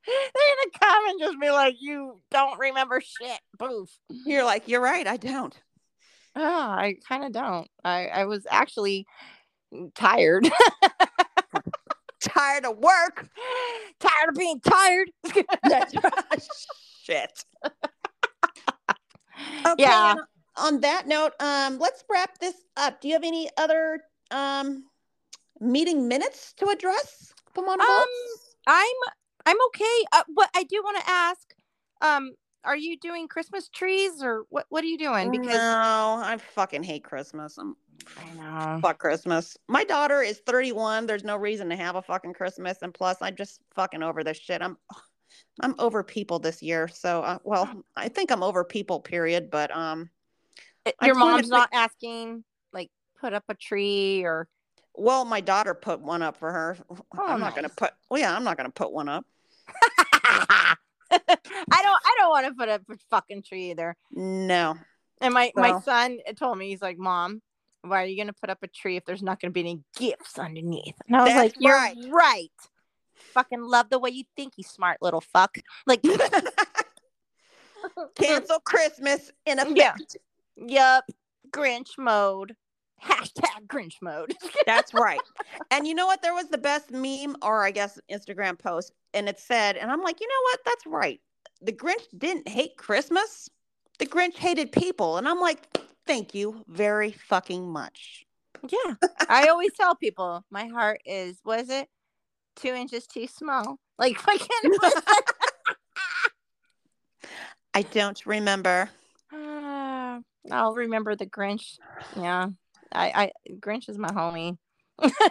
[0.05, 3.89] They're gonna come and just be like, "You don't remember shit." Boof.
[4.09, 5.05] You're like, you're right.
[5.05, 5.55] I don't.
[6.35, 7.67] Oh, I kind of don't.
[7.83, 9.05] I I was actually
[9.95, 10.49] tired,
[12.21, 13.27] Tired of work.
[13.99, 15.09] tired of being tired.
[17.03, 17.45] Shit.
[19.65, 19.81] Okay.
[19.83, 20.13] Yeah.
[20.57, 23.01] On that note, um, let's wrap this up.
[23.01, 24.83] Do you have any other um
[25.59, 28.07] meeting minutes to address, Pahmoanah Um?
[28.67, 28.95] I'm
[29.45, 30.05] I'm okay.
[30.11, 31.53] Uh, but I do want to ask.
[32.01, 32.33] Um,
[32.63, 34.65] are you doing Christmas trees or what?
[34.69, 35.31] What are you doing?
[35.31, 37.57] Because no, I fucking hate Christmas.
[37.57, 37.75] I'm
[38.17, 38.79] I know.
[38.81, 39.57] fuck Christmas.
[39.67, 41.05] My daughter is 31.
[41.05, 44.37] There's no reason to have a fucking Christmas, and plus, I'm just fucking over this
[44.37, 44.61] shit.
[44.61, 44.77] I'm,
[45.59, 46.87] I'm over people this year.
[46.87, 48.99] So, uh, well, I think I'm over people.
[48.99, 49.49] Period.
[49.49, 50.09] But um,
[51.01, 52.89] Your mom's not asking like
[53.19, 54.47] put up a tree or
[55.01, 56.77] well, my daughter put one up for her.
[57.17, 57.91] Oh, I'm not gonna put.
[58.09, 59.25] Well, yeah, I'm not gonna put one up.
[61.11, 61.29] I don't
[61.69, 63.97] I don't want to put up a fucking tree either.
[64.11, 64.77] No.
[65.19, 67.41] And my my son told me he's like, "Mom,
[67.81, 69.59] why are you going to put up a tree if there's not going to be
[69.59, 71.97] any gifts underneath?" And I was That's like, "You're right.
[72.09, 72.51] right.
[73.33, 76.01] Fucking love the way you think, you smart little fuck." Like,
[78.15, 79.75] Cancel Christmas in effect.
[79.75, 79.95] Yeah.
[80.55, 81.03] Yep.
[81.51, 82.55] Grinch mode.
[83.03, 84.33] Hashtag Grinch mode.
[84.65, 85.19] That's right.
[85.69, 86.21] And you know what?
[86.21, 90.01] There was the best meme, or I guess Instagram post, and it said, and I'm
[90.01, 90.59] like, you know what?
[90.65, 91.21] That's right.
[91.61, 93.49] The Grinch didn't hate Christmas.
[93.99, 95.17] The Grinch hated people.
[95.17, 95.65] And I'm like,
[96.05, 98.25] thank you very fucking much.
[98.67, 98.95] yeah,
[99.29, 101.87] I always tell people my heart is was it
[102.55, 103.79] two inches too small?
[103.97, 104.71] Like, fucking.
[107.73, 108.89] I don't remember.
[109.33, 110.19] Uh,
[110.51, 111.77] I'll remember the Grinch.
[112.17, 112.47] Yeah,
[112.91, 114.57] I, I Grinch is my homie.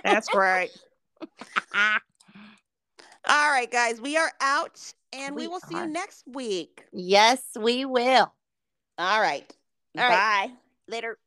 [0.02, 0.70] That's right.
[3.28, 4.80] All right, guys, we are out
[5.12, 5.86] and we We will see are.
[5.86, 6.84] you next week.
[6.92, 8.32] Yes, we will.
[8.98, 9.52] All right.
[9.98, 10.48] All right.
[10.48, 10.50] Bye.
[10.88, 11.18] Later.